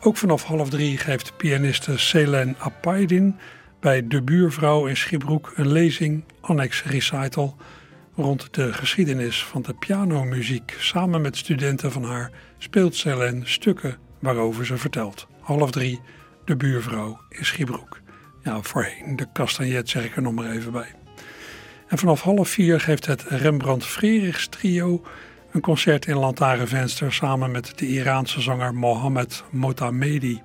Ook 0.03 0.17
vanaf 0.17 0.45
half 0.45 0.69
drie 0.69 0.99
geeft 0.99 1.37
pianiste 1.37 1.99
Selen 1.99 2.57
Apaydin 2.59 3.39
bij 3.81 4.07
De 4.07 4.23
Buurvrouw 4.23 4.87
in 4.87 4.97
Schipbroek 4.97 5.53
een 5.55 5.73
lezing, 5.73 6.25
annex 6.41 6.85
recital, 6.85 7.57
rond 8.15 8.55
de 8.55 8.73
geschiedenis 8.73 9.45
van 9.45 9.63
de 9.63 9.75
pianomuziek. 9.75 10.77
Samen 10.79 11.21
met 11.21 11.37
studenten 11.37 11.93
van 11.93 12.05
haar 12.05 12.31
speelt 12.59 12.97
Selen 12.97 13.43
stukken 13.45 13.97
waarover 14.19 14.67
ze 14.67 14.77
vertelt. 14.77 15.27
Half 15.41 15.71
drie, 15.71 16.01
De 16.45 16.57
Buurvrouw 16.57 17.21
in 17.29 17.45
Schipbroek. 17.45 18.01
Ja, 18.43 18.63
voorheen 18.63 19.17
de 19.17 19.27
Castagnet 19.33 19.89
zeg 19.89 20.05
ik 20.05 20.17
er 20.17 20.23
nog 20.23 20.35
maar 20.35 20.51
even 20.51 20.73
bij. 20.73 20.95
En 21.89 21.99
vanaf 21.99 22.21
half 22.21 22.49
vier 22.49 22.81
geeft 22.81 23.07
het 23.07 23.23
Rembrandt 23.23 23.85
Frerichs 23.87 24.49
trio 24.49 25.03
een 25.53 25.61
concert 25.61 26.07
in 26.07 26.17
Lantarenvenster 26.17 27.13
samen 27.13 27.51
met 27.51 27.79
de 27.79 27.87
Iraanse 27.87 28.41
zanger 28.41 28.75
Mohammed 28.75 29.45
Motamedi. 29.51 30.43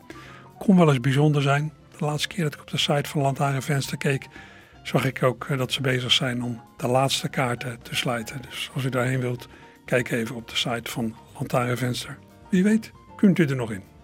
Kon 0.58 0.78
wel 0.78 0.90
eens 0.90 1.00
bijzonder 1.00 1.42
zijn. 1.42 1.74
De 1.98 2.06
laatste 2.06 2.28
keer 2.28 2.44
dat 2.44 2.54
ik 2.54 2.62
op 2.62 2.68
de 2.68 2.78
site 2.78 3.10
van 3.10 3.22
Lantarenvenster 3.22 3.98
keek, 3.98 4.28
zag 4.84 5.06
ik 5.06 5.24
ook 5.24 5.46
eh, 5.50 5.58
dat 5.58 5.72
ze 5.72 5.82
bezig 5.82 6.12
zijn 6.12 6.44
om 6.44 6.62
de 6.78 6.88
laatste 6.88 7.30
kaarten 7.30 7.82
te 7.82 7.96
sluiten. 7.96 8.42
Dus 8.50 8.72
als 8.74 8.84
u 8.84 8.90
daarheen 8.90 9.20
wilt, 9.20 9.48
kijk 9.86 10.12
even 10.12 10.36
op 10.36 10.50
de 10.50 10.56
site 10.56 10.92
van 10.92 11.16
Lantarenvenster. 11.38 12.18
Wie 12.50 12.64
weet, 12.64 12.92
kunt 13.16 13.40
u 13.40 13.46
er 13.46 13.56
nog 13.56 13.72
in. 13.72 13.95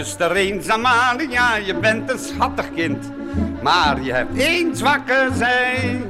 Luister 0.00 0.36
eens 0.36 0.68
Amalia, 0.68 1.56
je 1.56 1.74
bent 1.74 2.10
een 2.10 2.18
schattig 2.18 2.74
kind, 2.74 3.10
maar 3.62 4.02
je 4.02 4.12
hebt 4.12 4.38
één 4.38 4.76
zwakke 4.76 5.28
zij. 5.34 6.02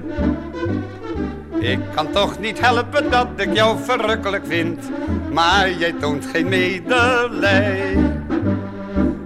Ik 1.58 1.78
kan 1.94 2.10
toch 2.10 2.38
niet 2.38 2.60
helpen 2.60 3.10
dat 3.10 3.26
ik 3.36 3.54
jou 3.54 3.78
verrukkelijk 3.84 4.46
vind, 4.46 4.90
maar 5.30 5.72
jij 5.72 5.92
toont 5.92 6.26
geen 6.26 6.48
medelij. 6.48 7.96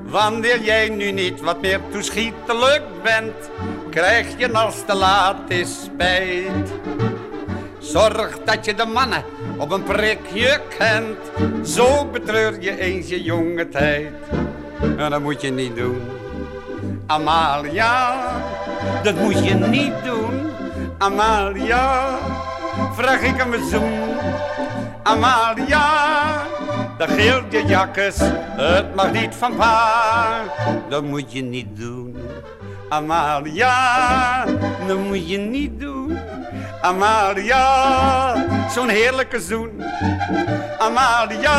Wanneer 0.05 0.63
jij 0.63 0.89
nu 0.89 1.11
niet 1.11 1.41
wat 1.41 1.61
meer 1.61 1.81
toeschietelijk 1.91 2.83
bent, 3.03 3.51
krijg 3.91 4.27
je 4.37 4.53
als 4.53 4.85
te 4.87 4.95
laat 4.95 5.51
is 5.51 5.83
spijt. 5.85 6.73
Zorg 7.79 8.39
dat 8.45 8.65
je 8.65 8.75
de 8.75 8.87
mannen 8.87 9.25
op 9.57 9.71
een 9.71 9.83
prikje 9.83 10.61
kent, 10.79 11.19
zo 11.69 12.07
betreur 12.07 12.61
je 12.61 12.79
eens 12.79 13.09
je 13.09 13.23
jonge 13.23 13.69
tijd. 13.69 14.13
En 14.99 15.11
dat 15.11 15.21
moet 15.21 15.41
je 15.41 15.51
niet 15.51 15.77
doen. 15.77 16.03
Amalia, 17.07 18.15
dat 19.03 19.15
moet 19.15 19.45
je 19.45 19.55
niet 19.55 19.93
doen. 20.05 20.51
Amalia, 20.99 22.19
vraag 22.93 23.21
ik 23.21 23.37
hem 23.37 23.53
een 23.53 23.69
zoen. 23.69 24.17
Amalia, 25.03 25.87
dan 26.99 27.09
geelt 27.09 27.53
je 27.53 27.65
jakkes, 27.67 28.17
het 28.57 28.95
mag 28.95 29.13
niet 29.13 29.35
van 29.35 29.57
pa. 29.57 30.41
Dat 30.89 31.03
moet 31.03 31.33
je 31.33 31.43
niet 31.43 31.77
doen. 31.77 32.17
Amalia, 32.89 34.45
dat 34.87 34.99
moet 34.99 35.29
je 35.29 35.39
niet 35.39 35.81
doen. 35.81 36.19
Amalia, 36.81 37.67
zo'n 38.71 38.89
heerlijke 38.89 39.41
zoen. 39.41 39.83
Amalia, 40.79 41.59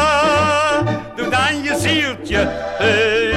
aan 1.36 1.64
je 1.64 1.78
zieltje 1.80 2.48
heus. 2.78 3.36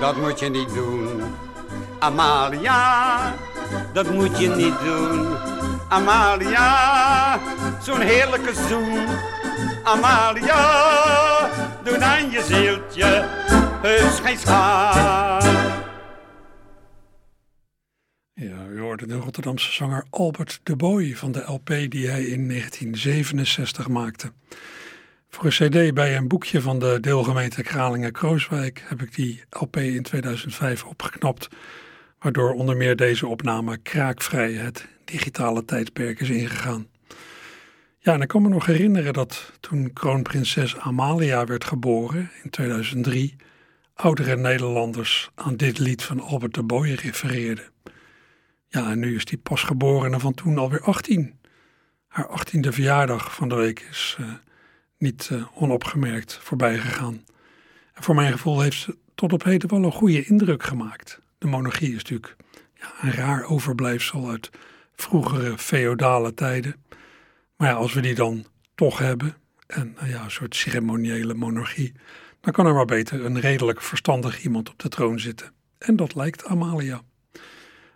Dat 0.00 0.16
moet 0.16 0.40
je 0.40 0.48
niet 0.48 0.74
doen, 0.74 1.22
Amalia, 1.98 3.34
dat 3.92 4.10
moet 4.10 4.38
je 4.38 4.48
niet 4.48 4.74
doen. 4.84 5.36
Amalia, 5.88 7.38
zo'n 7.82 8.00
heerlijke 8.00 8.52
zoen 8.68 8.98
Amalia, 9.90 11.50
doe 11.84 11.98
aan 11.98 12.30
je 12.30 12.42
zieltje 12.42 13.28
heus 13.82 14.18
geen. 14.20 14.38
Ja, 18.34 18.66
u 18.70 18.80
hoorde 18.80 19.06
de 19.06 19.14
Rotterdamse 19.14 19.72
zanger 19.72 20.04
Albert 20.10 20.60
de 20.62 20.76
Boy 20.76 21.16
van 21.16 21.32
de 21.32 21.42
LP 21.46 21.66
die 21.66 22.08
hij 22.08 22.22
in 22.22 22.48
1967 22.48 23.88
maakte. 23.88 24.32
Voor 25.28 25.44
een 25.44 25.50
cd 25.50 25.94
bij 25.94 26.16
een 26.16 26.28
boekje 26.28 26.60
van 26.60 26.78
de 26.78 26.98
deelgemeente 27.00 27.62
Kralingen-Krooswijk 27.62 28.82
heb 28.86 29.02
ik 29.02 29.14
die 29.14 29.44
LP 29.50 29.76
in 29.76 30.02
2005 30.02 30.84
opgeknapt, 30.84 31.48
waardoor 32.18 32.52
onder 32.52 32.76
meer 32.76 32.96
deze 32.96 33.26
opname 33.26 33.76
kraakvrij 33.76 34.52
het 34.52 34.86
digitale 35.04 35.64
tijdperk 35.64 36.20
is 36.20 36.30
ingegaan. 36.30 36.86
Ja, 38.02 38.12
en 38.12 38.20
ik 38.20 38.28
kan 38.28 38.42
me 38.42 38.48
nog 38.48 38.66
herinneren 38.66 39.12
dat 39.12 39.52
toen 39.60 39.92
kroonprinses 39.92 40.76
Amalia 40.76 41.44
werd 41.44 41.64
geboren 41.64 42.30
in 42.42 42.50
2003, 42.50 43.36
oudere 43.94 44.36
Nederlanders 44.36 45.30
aan 45.34 45.56
dit 45.56 45.78
lied 45.78 46.02
van 46.02 46.20
Albert 46.20 46.54
de 46.54 46.62
Boy 46.62 46.90
refereerden. 46.90 47.64
Ja, 48.66 48.90
en 48.90 48.98
nu 48.98 49.14
is 49.14 49.24
die 49.24 49.38
pasgeborene 49.38 50.20
van 50.20 50.34
toen 50.34 50.58
alweer 50.58 50.82
18. 50.82 51.38
Haar 52.06 52.28
18e 52.28 52.68
verjaardag 52.68 53.34
van 53.34 53.48
de 53.48 53.54
week 53.54 53.86
is 53.90 54.16
uh, 54.20 54.32
niet 54.98 55.28
uh, 55.32 55.62
onopgemerkt 55.62 56.38
voorbij 56.42 56.78
gegaan. 56.78 57.24
En 57.94 58.02
voor 58.02 58.14
mijn 58.14 58.32
gevoel 58.32 58.60
heeft 58.60 58.78
ze 58.78 58.96
tot 59.14 59.32
op 59.32 59.44
heden 59.44 59.68
wel 59.68 59.84
een 59.84 59.92
goede 59.92 60.24
indruk 60.24 60.62
gemaakt. 60.62 61.20
De 61.38 61.46
monarchie 61.46 61.88
is 61.88 61.94
natuurlijk 61.94 62.36
ja, 62.74 62.92
een 63.00 63.12
raar 63.12 63.44
overblijfsel 63.44 64.30
uit 64.30 64.50
vroegere 64.92 65.58
feodale 65.58 66.34
tijden. 66.34 66.74
Maar 67.60 67.68
ja, 67.68 67.74
als 67.74 67.92
we 67.92 68.00
die 68.00 68.14
dan 68.14 68.44
toch 68.74 68.98
hebben, 68.98 69.36
en 69.66 69.92
nou 69.96 70.08
ja, 70.08 70.24
een 70.24 70.30
soort 70.30 70.56
ceremoniële 70.56 71.34
monarchie, 71.34 71.92
dan 72.40 72.52
kan 72.52 72.66
er 72.66 72.74
maar 72.74 72.84
beter 72.84 73.24
een 73.24 73.40
redelijk 73.40 73.82
verstandig 73.82 74.42
iemand 74.42 74.70
op 74.70 74.78
de 74.78 74.88
troon 74.88 75.20
zitten. 75.20 75.52
En 75.78 75.96
dat 75.96 76.14
lijkt 76.14 76.44
Amalia. 76.44 77.02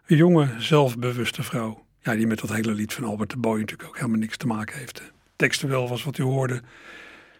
Een 0.07 0.17
jonge, 0.17 0.49
zelfbewuste 0.59 1.43
vrouw. 1.43 1.87
Ja, 2.01 2.15
die 2.15 2.27
met 2.27 2.41
dat 2.41 2.53
hele 2.53 2.73
lied 2.73 2.93
van 2.93 3.05
Albert 3.05 3.31
de 3.31 3.37
Boy 3.37 3.59
natuurlijk 3.59 3.89
ook 3.89 3.97
helemaal 3.97 4.19
niks 4.19 4.37
te 4.37 4.47
maken 4.47 4.79
heeft. 4.79 5.12
Textueel 5.37 5.89
was 5.89 6.05
wat 6.05 6.19
u 6.19 6.23
hoorde 6.23 6.62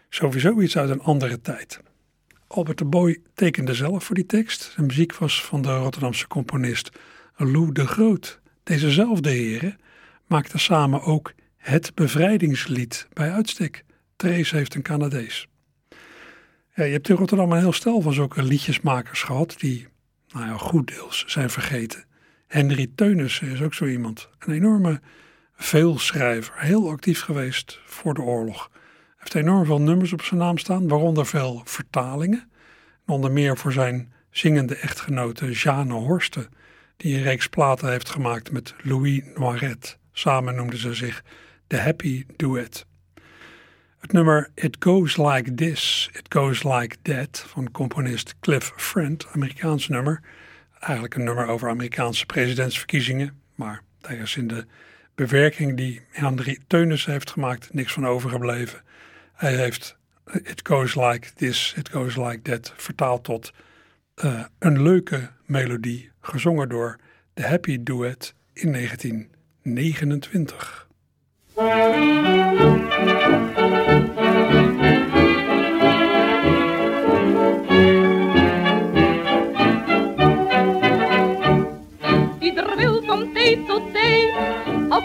sowieso 0.09 0.61
iets 0.61 0.77
uit 0.77 0.89
een 0.89 1.01
andere 1.01 1.41
tijd. 1.41 1.79
Albert 2.47 2.77
de 2.77 2.85
Boy 2.85 3.21
tekende 3.33 3.73
zelf 3.73 4.03
voor 4.03 4.15
die 4.15 4.25
tekst. 4.25 4.73
De 4.75 4.81
muziek 4.81 5.15
was 5.15 5.43
van 5.43 5.61
de 5.61 5.77
Rotterdamse 5.77 6.27
componist 6.27 6.89
Lou 7.35 7.71
de 7.71 7.87
Groot. 7.87 8.39
Dezezelfde 8.63 9.29
heren 9.29 9.79
maakten 10.27 10.59
samen 10.59 11.01
ook 11.01 11.33
het 11.65 11.95
bevrijdingslied 11.95 13.07
bij 13.13 13.31
uitstek. 13.31 13.83
Trace 14.15 14.55
heeft 14.55 14.75
een 14.75 14.81
Canadees. 14.81 15.47
Ja, 16.75 16.83
je 16.83 16.91
hebt 16.91 17.09
in 17.09 17.15
Rotterdam 17.15 17.51
een 17.51 17.59
heel 17.59 17.73
stel 17.73 18.01
van 18.01 18.13
zulke 18.13 18.43
liedjesmakers 18.43 19.23
gehad 19.23 19.55
die, 19.59 19.87
nou 20.27 20.45
ja, 20.45 20.57
goed 20.57 20.87
deels 20.87 21.23
zijn 21.27 21.49
vergeten. 21.49 22.05
Henry 22.47 22.91
Teunissen 22.95 23.47
is 23.47 23.61
ook 23.61 23.73
zo 23.73 23.85
iemand. 23.85 24.29
Een 24.39 24.53
enorme 24.53 25.01
veelschrijver, 25.55 26.53
heel 26.57 26.89
actief 26.89 27.21
geweest 27.21 27.79
voor 27.85 28.13
de 28.13 28.21
oorlog. 28.21 28.69
Hij 28.71 29.13
heeft 29.17 29.35
enorm 29.35 29.65
veel 29.65 29.81
nummers 29.81 30.13
op 30.13 30.21
zijn 30.21 30.39
naam 30.39 30.57
staan, 30.57 30.87
waaronder 30.87 31.25
veel 31.25 31.61
vertalingen. 31.63 32.51
onder 33.05 33.31
meer 33.31 33.57
voor 33.57 33.71
zijn 33.71 34.13
zingende 34.29 34.75
echtgenote 34.75 35.51
Jeanne 35.51 35.93
Horsten, 35.93 36.49
die 36.97 37.17
een 37.17 37.23
reeks 37.23 37.47
platen 37.47 37.89
heeft 37.89 38.09
gemaakt 38.09 38.51
met 38.51 38.75
Louis 38.83 39.21
Noiret. 39.35 39.97
Samen 40.11 40.55
noemden 40.55 40.79
ze 40.79 40.93
zich 40.93 41.23
The 41.67 41.77
Happy 41.77 42.25
Duet. 42.35 42.85
Het 43.97 44.11
nummer 44.11 44.49
It 44.55 44.75
Goes 44.79 45.17
Like 45.17 45.53
This, 45.53 46.09
It 46.13 46.25
Goes 46.29 46.63
Like 46.63 46.95
That 47.01 47.45
van 47.47 47.71
componist 47.71 48.35
Cliff 48.39 48.73
Friend, 48.75 49.27
Amerikaans 49.31 49.87
nummer, 49.87 50.21
eigenlijk 50.79 51.15
een 51.15 51.23
nummer 51.23 51.47
over 51.47 51.69
Amerikaanse 51.69 52.25
presidentsverkiezingen. 52.25 53.41
Maar 53.55 53.81
daar 54.01 54.17
is 54.17 54.35
in 54.35 54.47
de 54.47 54.65
bewerking 55.15 55.77
die 55.77 56.01
Henry 56.09 56.59
Teunis 56.67 57.05
heeft 57.05 57.31
gemaakt 57.31 57.73
niks 57.73 57.93
van 57.93 58.07
overgebleven. 58.07 58.81
Hij 59.33 59.55
heeft 59.55 59.97
It 60.43 60.59
Goes 60.63 60.95
Like 60.95 61.33
This, 61.33 61.73
It 61.77 61.89
Goes 61.89 62.15
Like 62.15 62.41
That 62.41 62.73
vertaald 62.75 63.23
tot 63.23 63.53
uh, 64.23 64.43
een 64.59 64.81
leuke 64.81 65.31
melodie, 65.45 66.11
gezongen 66.21 66.69
door 66.69 66.99
The 67.33 67.43
Happy 67.43 67.83
Duet 67.83 68.33
in 68.53 68.71
1929. 68.71 70.84
Als 71.57 71.67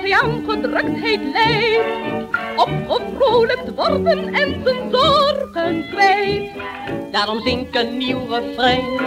hij 0.01 0.13
aan 0.23 0.45
gedruktheid 0.49 1.21
lijdt, 1.33 1.85
opgevrolijkt 2.57 3.75
worden 3.75 4.35
en 4.35 4.63
zijn 4.65 4.91
zorgen 4.91 5.85
kwijt. 5.91 6.51
Daarom 7.13 7.41
zink 7.43 7.75
een 7.75 7.97
nieuw 7.97 8.27
refrein, 8.29 8.99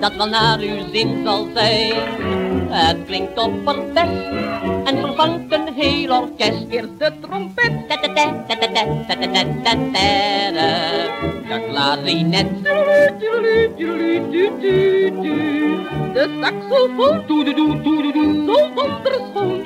dat 0.00 0.16
wel 0.16 0.28
naar 0.28 0.58
uw 0.58 0.90
zin 0.92 1.24
zal 1.24 1.48
zijn. 1.54 2.51
Het 2.72 2.96
klinkt 3.06 3.38
opperbest 3.38 4.30
en 4.84 4.98
vervangt 5.00 5.52
een 5.52 5.74
heel 5.74 6.20
orkest. 6.20 6.66
Eerst 6.68 6.98
de 6.98 7.12
trompet, 7.20 7.72
de 11.48 11.60
klarinet, 11.68 12.64
de 16.12 16.38
saxofoon, 16.40 17.24
zo 17.26 17.42
wonderschoon, 18.54 19.62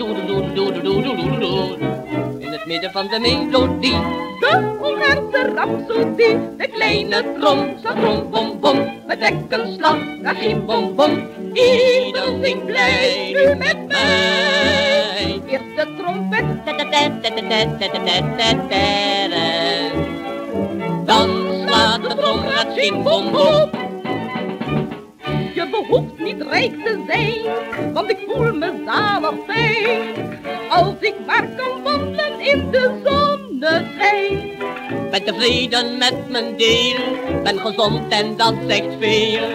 het 2.56 2.66
midden 2.66 2.92
van 2.92 3.08
de 3.08 3.18
melodie. 3.18 4.00
De 4.40 4.76
Hongaarse 4.80 5.52
rhapsodie, 5.54 6.56
de 6.56 6.68
kleine 6.72 7.24
trom, 7.38 7.78
zo 7.82 7.94
trom 8.00 8.30
bom 8.30 8.60
bom, 8.60 8.78
met 9.06 9.20
dekkenslag, 9.20 9.98
geen 10.22 10.64
bom 10.64 10.94
bom. 10.94 11.28
Ieder 11.52 12.38
zingt 12.42 12.64
blij 12.64 13.32
nu 13.32 13.54
met 13.54 13.86
mij. 13.88 15.40
Eerst 15.46 15.76
de 15.76 15.94
trompet, 15.98 16.44
dan 21.04 21.28
slaat 21.66 22.02
de 22.02 22.14
trom 22.16 22.40
zing 22.74 23.02
bom 23.02 23.32
bom. 23.32 23.85
Behoeft 25.76 26.18
niet 26.18 26.42
rijk 26.42 26.84
te 26.84 27.04
zijn, 27.08 27.92
want 27.92 28.10
ik 28.10 28.18
voel 28.26 28.54
me 28.54 28.82
zalig 28.84 29.34
fijn. 29.46 30.38
Als 30.68 30.94
ik 31.00 31.14
maar 31.26 31.48
kan 31.56 31.82
wandelen 31.82 32.40
in 32.40 32.70
de 32.70 33.00
zonneschijn. 33.04 34.50
Ben 35.10 35.24
tevreden 35.24 35.98
met 35.98 36.30
mijn 36.30 36.56
deel, 36.56 36.96
ben 37.42 37.58
gezond 37.58 38.12
en 38.12 38.36
dat 38.36 38.54
zegt 38.66 38.94
veel. 39.00 39.48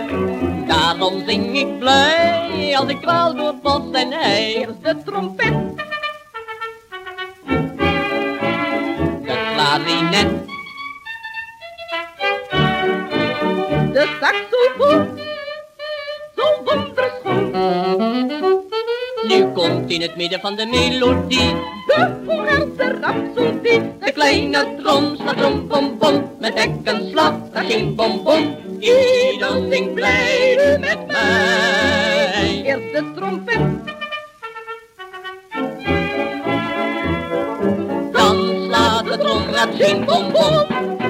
Daarom 0.68 1.24
zing 1.28 1.58
ik 1.58 1.80
blij 1.80 2.78
als 2.78 2.90
ik 2.90 3.02
dwaal 3.02 3.36
door 3.36 3.56
bos 3.62 3.92
en 3.92 4.12
hei. 4.12 4.54
Eerst 4.54 4.84
de 4.84 4.96
trompet, 5.06 5.54
de 9.22 9.52
klarinet, 9.54 10.32
de 13.94 14.18
saxofoon. 14.20 15.21
Nu 19.28 19.52
komt 19.54 19.92
in 19.92 20.02
het 20.02 20.16
midden 20.16 20.40
van 20.40 20.56
de 20.56 20.66
melodie 20.66 21.54
de 21.88 22.10
Hongaarse 22.26 22.98
rhapsodie. 23.02 23.82
De 24.00 24.12
kleine 24.14 24.76
trom 24.82 25.16
slaat 25.16 25.38
trom 25.38 25.68
bom 25.68 25.98
bom, 25.98 26.30
met 26.40 26.56
dek 26.56 26.70
en 26.84 27.10
slag, 27.10 27.34
daar 27.54 27.64
geen 27.64 27.96
bom 27.96 28.24
bom. 28.24 28.56
Ieder 28.80 29.68
zingt 29.70 29.94
blij 29.94 30.78
met 30.80 31.08
mij. 31.08 32.62
Eerst 32.64 32.94
de 32.94 33.12
trompet, 33.16 33.60
Dan 38.12 38.66
slaat 38.66 39.06
de 39.06 39.18
trom 39.18 39.42
het 39.48 39.70
geen 39.76 40.06
bom 40.06 40.32
bom. 40.32 41.01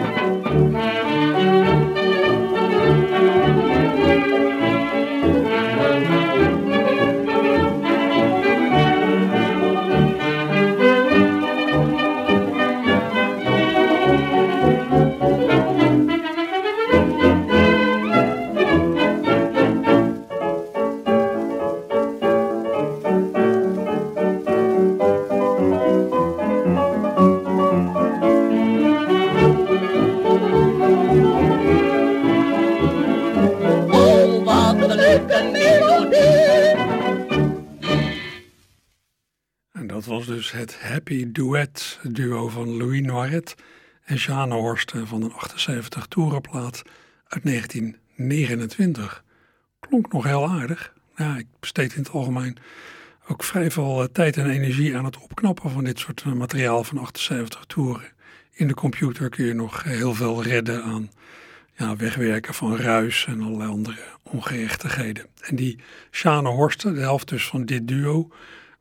Het 40.51 40.81
Happy 40.81 41.31
Duet 41.31 41.99
duo 42.03 42.49
van 42.49 42.77
Louis 42.77 43.01
Noiret 43.01 43.55
en 44.03 44.15
Jeanne 44.15 44.55
Horst 44.55 44.93
van 45.03 45.21
een 45.21 45.33
78 45.33 46.05
toerenplaat 46.05 46.81
uit 47.27 47.43
1929. 47.43 49.23
Klonk 49.79 50.13
nog 50.13 50.23
heel 50.23 50.47
aardig. 50.47 50.93
Ja, 51.15 51.37
ik 51.37 51.47
besteed 51.59 51.93
in 51.93 52.01
het 52.01 52.11
algemeen 52.11 52.57
ook 53.27 53.43
vrij 53.43 53.71
veel 53.71 54.01
eh, 54.01 54.07
tijd 54.11 54.37
en 54.37 54.49
energie 54.49 54.97
aan 54.97 55.05
het 55.05 55.17
opknappen 55.17 55.71
van 55.71 55.83
dit 55.83 55.99
soort 55.99 56.21
eh, 56.25 56.31
materiaal 56.31 56.83
van 56.83 56.97
78 56.97 57.65
toeren. 57.65 58.11
In 58.51 58.67
de 58.67 58.73
computer 58.73 59.29
kun 59.29 59.45
je 59.45 59.53
nog 59.53 59.83
heel 59.83 60.13
veel 60.13 60.43
redden 60.43 60.83
aan 60.83 61.11
ja, 61.73 61.95
wegwerken 61.95 62.53
van 62.53 62.77
ruis 62.77 63.25
en 63.25 63.41
allerlei 63.41 63.69
andere 63.69 63.97
ongerechtigheden. 64.23 65.25
En 65.41 65.55
die 65.55 65.79
Sjane 66.11 66.49
Horsten, 66.49 66.93
de 66.93 66.99
helft 66.99 67.27
dus 67.27 67.47
van 67.47 67.65
dit 67.65 67.87
duo, 67.87 68.31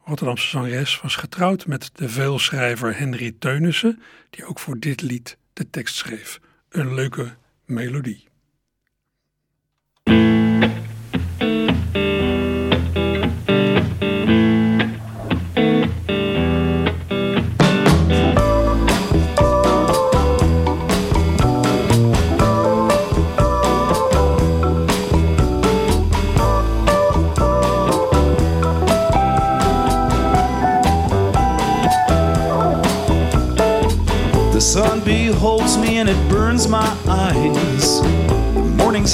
Rotterdamse 0.04 0.48
zangeres, 0.48 1.00
was 1.00 1.16
getrouwd 1.16 1.66
met 1.66 1.90
de 1.94 2.08
veelschrijver 2.08 2.98
Henry 2.98 3.34
Teunissen, 3.38 4.02
die 4.30 4.44
ook 4.44 4.58
voor 4.58 4.78
dit 4.78 5.02
lied 5.02 5.36
de 5.52 5.70
tekst 5.70 5.96
schreef. 5.96 6.40
Een 6.68 6.94
leuke 6.94 7.36
melodie. 7.64 8.29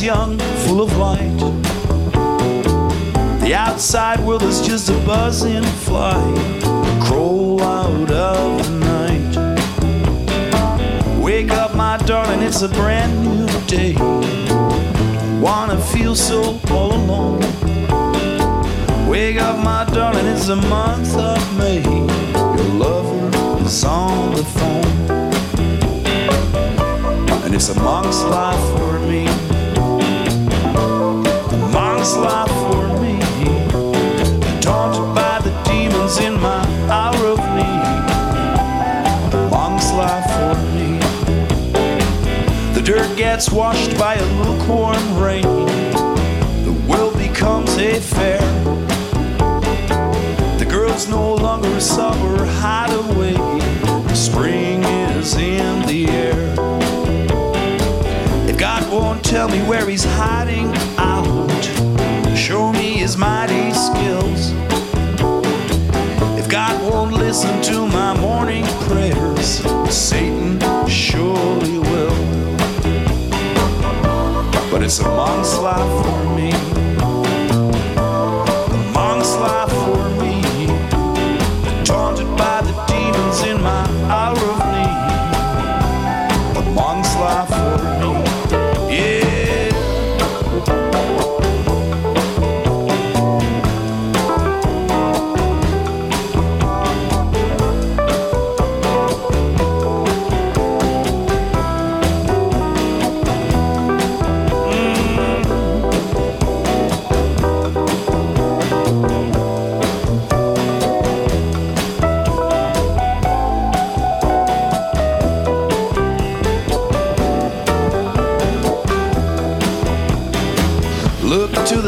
Young, 0.03 0.39
full 0.67 0.83
of 0.83 0.97
light. 0.99 1.39
The 3.41 3.55
outside 3.55 4.21
world 4.21 4.43
is 4.43 4.61
just 4.61 4.89
a 4.89 4.93
buzzing 5.07 5.65
flight. 5.65 6.63
Crawl 7.03 7.63
out 7.63 8.11
of 8.11 8.63
the 8.63 8.71
night. 8.79 9.37
Wake 11.19 11.51
up, 11.51 11.75
my 11.75 11.97
darling, 11.99 12.43
it's 12.43 12.63
a 12.63 12.69
brand 12.69 13.25
new 13.25 13.49
day. 13.67 13.95
Wanna 15.41 15.81
feel 15.81 16.15
so 16.15 16.61
all 16.71 16.93
alone. 16.93 17.41
Wake 19.09 19.41
up, 19.41 19.59
my 19.65 19.85
darling, 19.93 20.27
it's 20.27 20.47
the 20.47 20.57
month 20.57 21.17
of 21.17 21.59
May. 21.59 21.83
Your 21.83 22.69
lover 22.75 23.65
is 23.65 23.83
on 23.83 24.35
the 24.35 24.45
phone 24.45 24.87
and 27.45 27.55
it's 27.55 27.69
a 27.71 27.75
monk's 27.81 28.23
life 28.25 28.61
for 28.77 28.99
me. 29.01 29.27
Monk's 32.07 32.19
life 32.19 32.55
for 32.71 32.87
me. 33.01 33.19
Taunted 34.61 35.13
by 35.13 35.41
the 35.43 35.51
demons 35.65 36.19
in 36.19 36.41
my 36.41 36.65
hour 36.89 37.27
of 37.27 37.41
need. 37.57 39.51
Monk's 39.51 39.91
life 39.91 40.25
for 40.37 40.55
me. 40.73 41.01
The 42.75 42.83
dirt 42.85 43.17
gets 43.17 43.51
washed 43.51 43.99
by 43.99 44.15
a 44.15 44.25
lukewarm 44.45 45.19
rain. 45.19 45.43
The 46.63 46.77
world 46.87 47.19
becomes 47.19 47.77
a 47.77 47.99
fair. 47.99 48.39
The 50.61 50.67
girl's 50.71 51.09
no 51.09 51.35
longer 51.35 51.71
a 51.71 51.81
summer 51.81 52.45
hideaway. 52.47 53.35
Spring 54.15 54.85
is 54.85 55.35
in 55.35 55.85
the 55.87 56.07
air. 56.09 56.55
If 58.49 58.57
God 58.57 58.89
won't 58.93 59.25
tell 59.25 59.49
me 59.49 59.61
where 59.65 59.89
he's 59.89 60.05
hiding 60.05 60.73
out. 60.99 61.16
Show 62.47 62.71
me 62.71 62.93
his 62.99 63.17
mighty 63.17 63.73
skills. 63.73 64.53
If 66.39 66.49
God 66.49 66.81
won't 66.81 67.13
listen 67.13 67.61
to 67.63 67.89
my 67.89 68.17
morning 68.21 68.65
prayers, 68.87 69.65
Satan 69.93 70.61
surely 70.87 71.81
will. 71.81 72.17
But 74.71 74.85
it's 74.85 75.01
a 75.01 75.09
monk's 75.09 75.59
life 75.59 76.07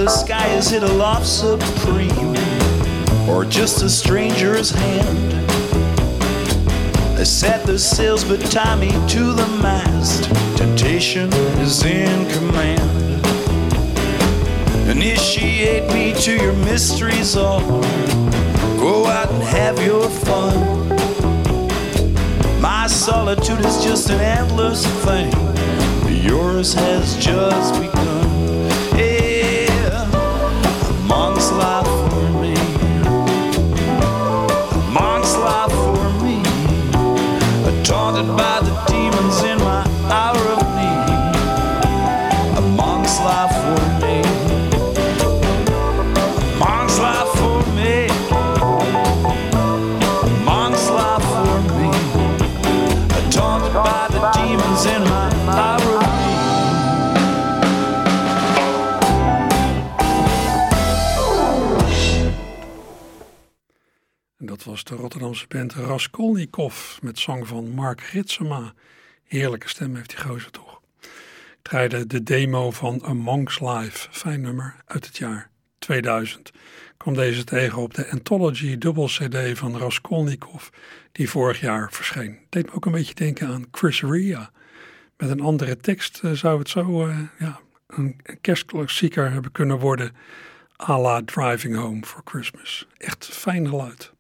Is 0.08 0.72
it 0.72 0.82
a 0.82 0.92
love 0.94 1.26
supreme 1.26 2.34
or 3.28 3.44
just 3.44 3.82
a 3.82 3.90
stranger's 3.90 4.70
hand? 4.70 5.34
I 7.18 7.24
set 7.24 7.66
the 7.66 7.78
sails 7.78 8.24
but 8.24 8.40
tie 8.50 8.74
me 8.76 8.88
to 8.88 9.34
the 9.34 9.46
mast. 9.62 10.24
Temptation 10.56 11.30
is 11.60 11.84
in 11.84 12.26
command. 12.30 13.26
Initiate 14.88 15.92
me 15.92 16.14
to 16.22 16.34
your 16.34 16.54
mysteries 16.54 17.36
all. 17.36 17.60
Go 18.80 19.04
out 19.04 19.30
and 19.30 19.42
have 19.42 19.78
your 19.84 20.08
fun. 20.08 20.88
My 22.62 22.86
solitude 22.86 23.60
is 23.60 23.84
just 23.84 24.08
an 24.08 24.20
endless 24.20 24.86
thing. 25.04 25.30
Yours 26.08 26.72
has 26.72 27.14
just 27.18 27.74
begun. 27.78 27.97
suave. 31.40 31.97
Rotterdamse 65.28 65.74
band 65.76 65.88
Raskolnikov 65.88 66.98
met 67.02 67.18
zang 67.18 67.48
van 67.48 67.70
Mark 67.70 68.00
Ritsema. 68.00 68.72
Heerlijke 69.24 69.68
stem 69.68 69.94
heeft 69.94 70.08
die 70.08 70.18
gozer 70.18 70.50
toch. 70.50 70.80
Ik 71.00 71.58
draaide 71.62 72.06
de 72.06 72.22
demo 72.22 72.70
van 72.70 73.02
A 73.04 73.12
Monk's 73.12 73.60
Life, 73.60 74.08
fijn 74.10 74.40
nummer, 74.40 74.74
uit 74.86 75.06
het 75.06 75.16
jaar 75.16 75.50
2000. 75.78 76.48
Ik 76.48 76.54
kwam 76.96 77.14
deze 77.14 77.44
tegen 77.44 77.82
op 77.82 77.94
de 77.94 78.10
Anthology 78.10 78.78
dubbel 78.78 79.06
CD 79.06 79.58
van 79.58 79.76
Raskolnikov, 79.76 80.68
die 81.12 81.30
vorig 81.30 81.60
jaar 81.60 81.92
verscheen. 81.92 82.38
Deed 82.48 82.66
me 82.66 82.72
ook 82.72 82.86
een 82.86 82.92
beetje 82.92 83.14
denken 83.14 83.48
aan 83.48 83.66
Chris 83.70 84.02
Ria. 84.02 84.50
Met 85.16 85.30
een 85.30 85.40
andere 85.40 85.76
tekst 85.76 86.20
eh, 86.22 86.32
zou 86.32 86.58
het 86.58 86.68
zo 86.68 87.06
uh, 87.06 87.18
ja, 87.38 87.60
een 87.86 88.20
kerstklassieker 88.40 89.30
hebben 89.30 89.52
kunnen 89.52 89.78
worden. 89.78 90.12
A 90.88 91.00
la 91.00 91.22
Driving 91.24 91.76
Home 91.76 92.02
for 92.04 92.22
Christmas. 92.24 92.86
Echt 92.96 93.26
fijn 93.26 93.68
geluid. 93.68 94.16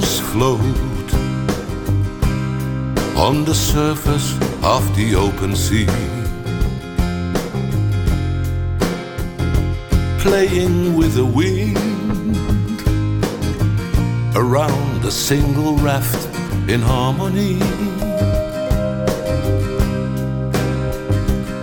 Stones 0.00 0.20
float 0.32 0.60
on 3.16 3.44
the 3.44 3.54
surface 3.54 4.32
of 4.62 4.82
the 4.96 5.14
open 5.14 5.54
sea. 5.54 5.86
Playing 10.20 10.96
with 10.96 11.14
the 11.14 11.24
wind 11.24 11.76
around 14.36 15.04
a 15.04 15.10
single 15.10 15.76
raft 15.76 16.26
in 16.68 16.80
harmony. 16.80 17.60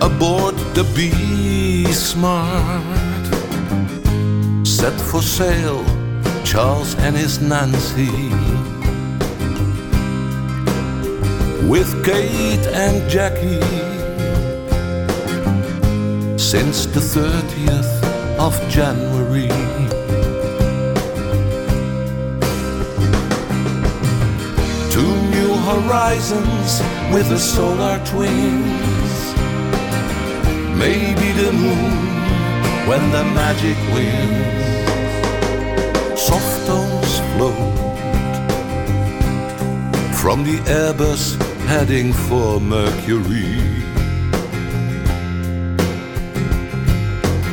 Aboard 0.00 0.56
the 0.74 0.84
Be 0.94 1.84
Smart, 1.92 3.24
set 4.66 4.98
for 5.00 5.22
sail, 5.22 5.84
Charles 6.44 6.94
and 6.96 7.16
his 7.16 7.40
Nancy. 7.40 8.28
With 11.66 11.90
Kate 12.04 12.66
and 12.84 13.10
Jackie, 13.10 13.60
since 16.38 16.86
the 16.86 17.00
30th 17.00 17.92
of 18.38 18.52
January. 18.68 19.48
Two 24.90 25.14
new 25.34 25.54
horizons 25.70 26.82
with 27.12 27.28
the 27.30 27.38
solar 27.38 27.98
twins. 28.04 29.14
Maybe 30.78 31.32
the 31.42 31.52
moon 31.52 32.04
when 32.86 33.10
the 33.10 33.24
magic 33.34 33.78
wins. 33.94 34.63
Soft 36.26 36.66
tones 36.66 37.18
float 37.32 37.54
from 40.20 40.42
the 40.42 40.56
Airbus 40.80 41.36
heading 41.66 42.14
for 42.14 42.58
Mercury. 42.60 43.60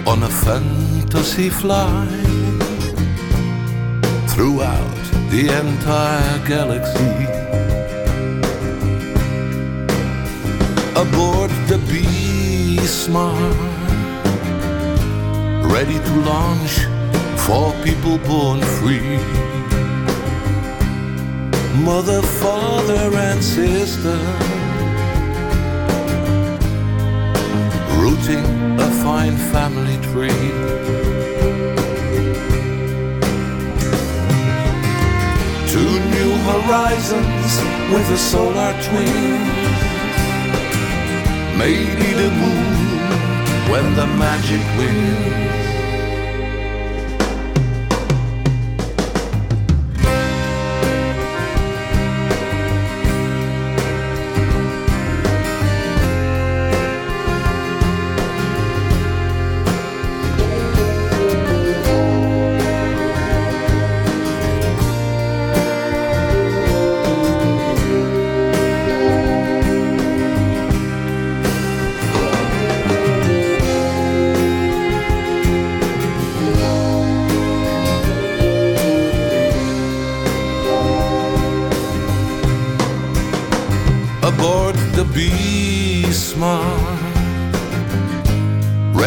On 0.07 0.23
a 0.23 0.29
fantasy 0.29 1.49
flight 1.49 2.07
throughout 4.29 5.03
the 5.31 5.49
entire 5.63 6.37
galaxy. 6.47 7.13
Aboard 10.95 11.51
the 11.67 11.79
Be 11.89 12.77
Smart, 12.87 13.57
ready 15.69 15.99
to 15.99 16.13
launch 16.21 17.00
for 17.45 17.73
people 17.83 18.17
born 18.19 18.61
free. 18.77 19.17
Mother, 21.83 22.21
father, 22.21 23.05
and 23.27 23.43
sister, 23.43 24.19
rooting 27.99 28.45
a 28.79 28.89
fine 29.03 29.37
family 29.53 29.97
tree. 30.09 30.47
Two 35.73 35.93
new 36.15 36.31
horizons 36.49 37.51
with 37.91 38.07
a 38.11 38.17
solar 38.17 38.73
twin. 38.85 39.41
Maybe 41.57 42.07
the 42.21 42.29
moon 42.41 42.81
when 43.71 43.95
the 43.95 44.07
magic 44.07 44.63
wins. 44.77 45.70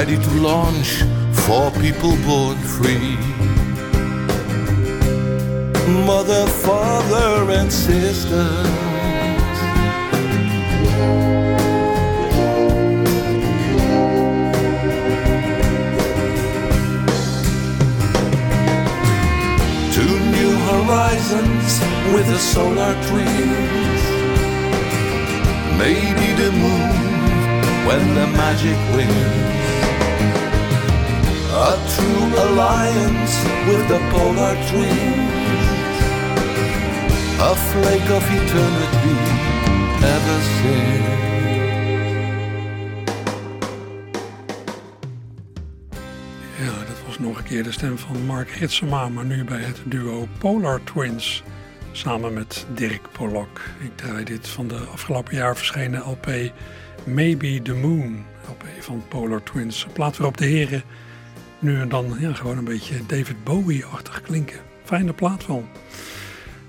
Ready 0.07 0.23
to 0.23 0.31
launch 0.33 1.03
for 1.33 1.71
people 1.81 2.15
born 2.27 2.59
free. 2.59 3.17
Mother, 6.05 6.47
father, 6.47 7.51
and 7.53 7.73
sisters. 7.73 8.69
Two 19.95 20.15
new 20.37 20.53
horizons 20.69 21.81
with 22.13 22.29
a 22.29 22.39
solar 22.39 22.95
twins. 23.09 24.03
Maybe 25.79 26.29
the 26.43 26.51
moon 26.53 27.87
when 27.87 28.15
the 28.15 28.27
magic 28.37 28.79
wins. 28.95 29.64
A 31.57 31.77
true 31.95 32.33
alliance 32.47 33.37
with 33.67 33.87
the 33.87 34.01
polar 34.11 34.55
twins. 34.69 35.63
A 37.41 37.55
flake 37.55 38.11
of 38.11 38.25
eternity 38.39 39.17
ever 40.15 40.41
since. 40.59 41.15
Ja, 46.59 46.79
dat 46.87 47.07
was 47.07 47.19
nog 47.19 47.39
een 47.39 47.45
keer 47.45 47.63
de 47.63 47.73
stem 47.73 47.99
van 47.99 48.27
Mark 48.27 48.51
Hitsema, 48.51 49.09
maar 49.09 49.25
nu 49.25 49.45
bij 49.45 49.61
het 49.61 49.81
duo 49.85 50.29
Polar 50.39 50.81
Twins. 50.85 51.43
Samen 51.93 52.33
met 52.33 52.67
Dirk 52.75 53.13
Polak. 53.13 53.61
Ik 53.81 53.97
draai 53.97 54.25
dit 54.25 54.49
van 54.49 54.69
de 54.69 54.79
afgelopen 54.93 55.37
jaar 55.37 55.57
verschenen 55.57 56.01
LP 56.01 56.27
Maybe 57.05 57.63
the 57.63 57.75
Moon. 57.75 58.25
LP 58.49 58.65
van 58.81 59.03
Polar 59.09 59.43
Twins. 59.43 59.87
Plaat 59.93 60.17
waarop 60.17 60.37
de 60.37 60.47
heren 60.47 60.83
nu 61.59 61.81
en 61.81 61.89
dan 61.89 62.17
ja, 62.19 62.33
gewoon 62.33 62.59
een 62.59 62.65
beetje 62.65 63.07
David 63.07 63.45
Bowie-achtig 63.45 64.21
klinken. 64.21 64.59
Fijne 64.85 65.13
plaat 65.13 65.47
wel. 65.47 65.65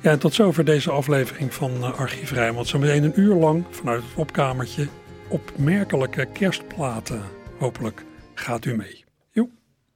Ja, 0.01 0.11
en 0.11 0.19
tot 0.19 0.33
zover 0.33 0.65
deze 0.65 0.91
aflevering 0.91 1.53
van 1.53 1.71
uh, 1.77 1.99
Archief. 1.99 2.33
Zo 2.67 2.79
meteen 2.79 3.03
een 3.03 3.19
uur 3.19 3.35
lang 3.35 3.65
vanuit 3.69 4.01
het 4.03 4.15
opkamertje 4.15 4.87
opmerkelijke 5.27 6.27
kerstplaten. 6.33 7.21
Hopelijk 7.57 8.03
gaat 8.33 8.65
u 8.65 8.75
mee. 8.75 9.04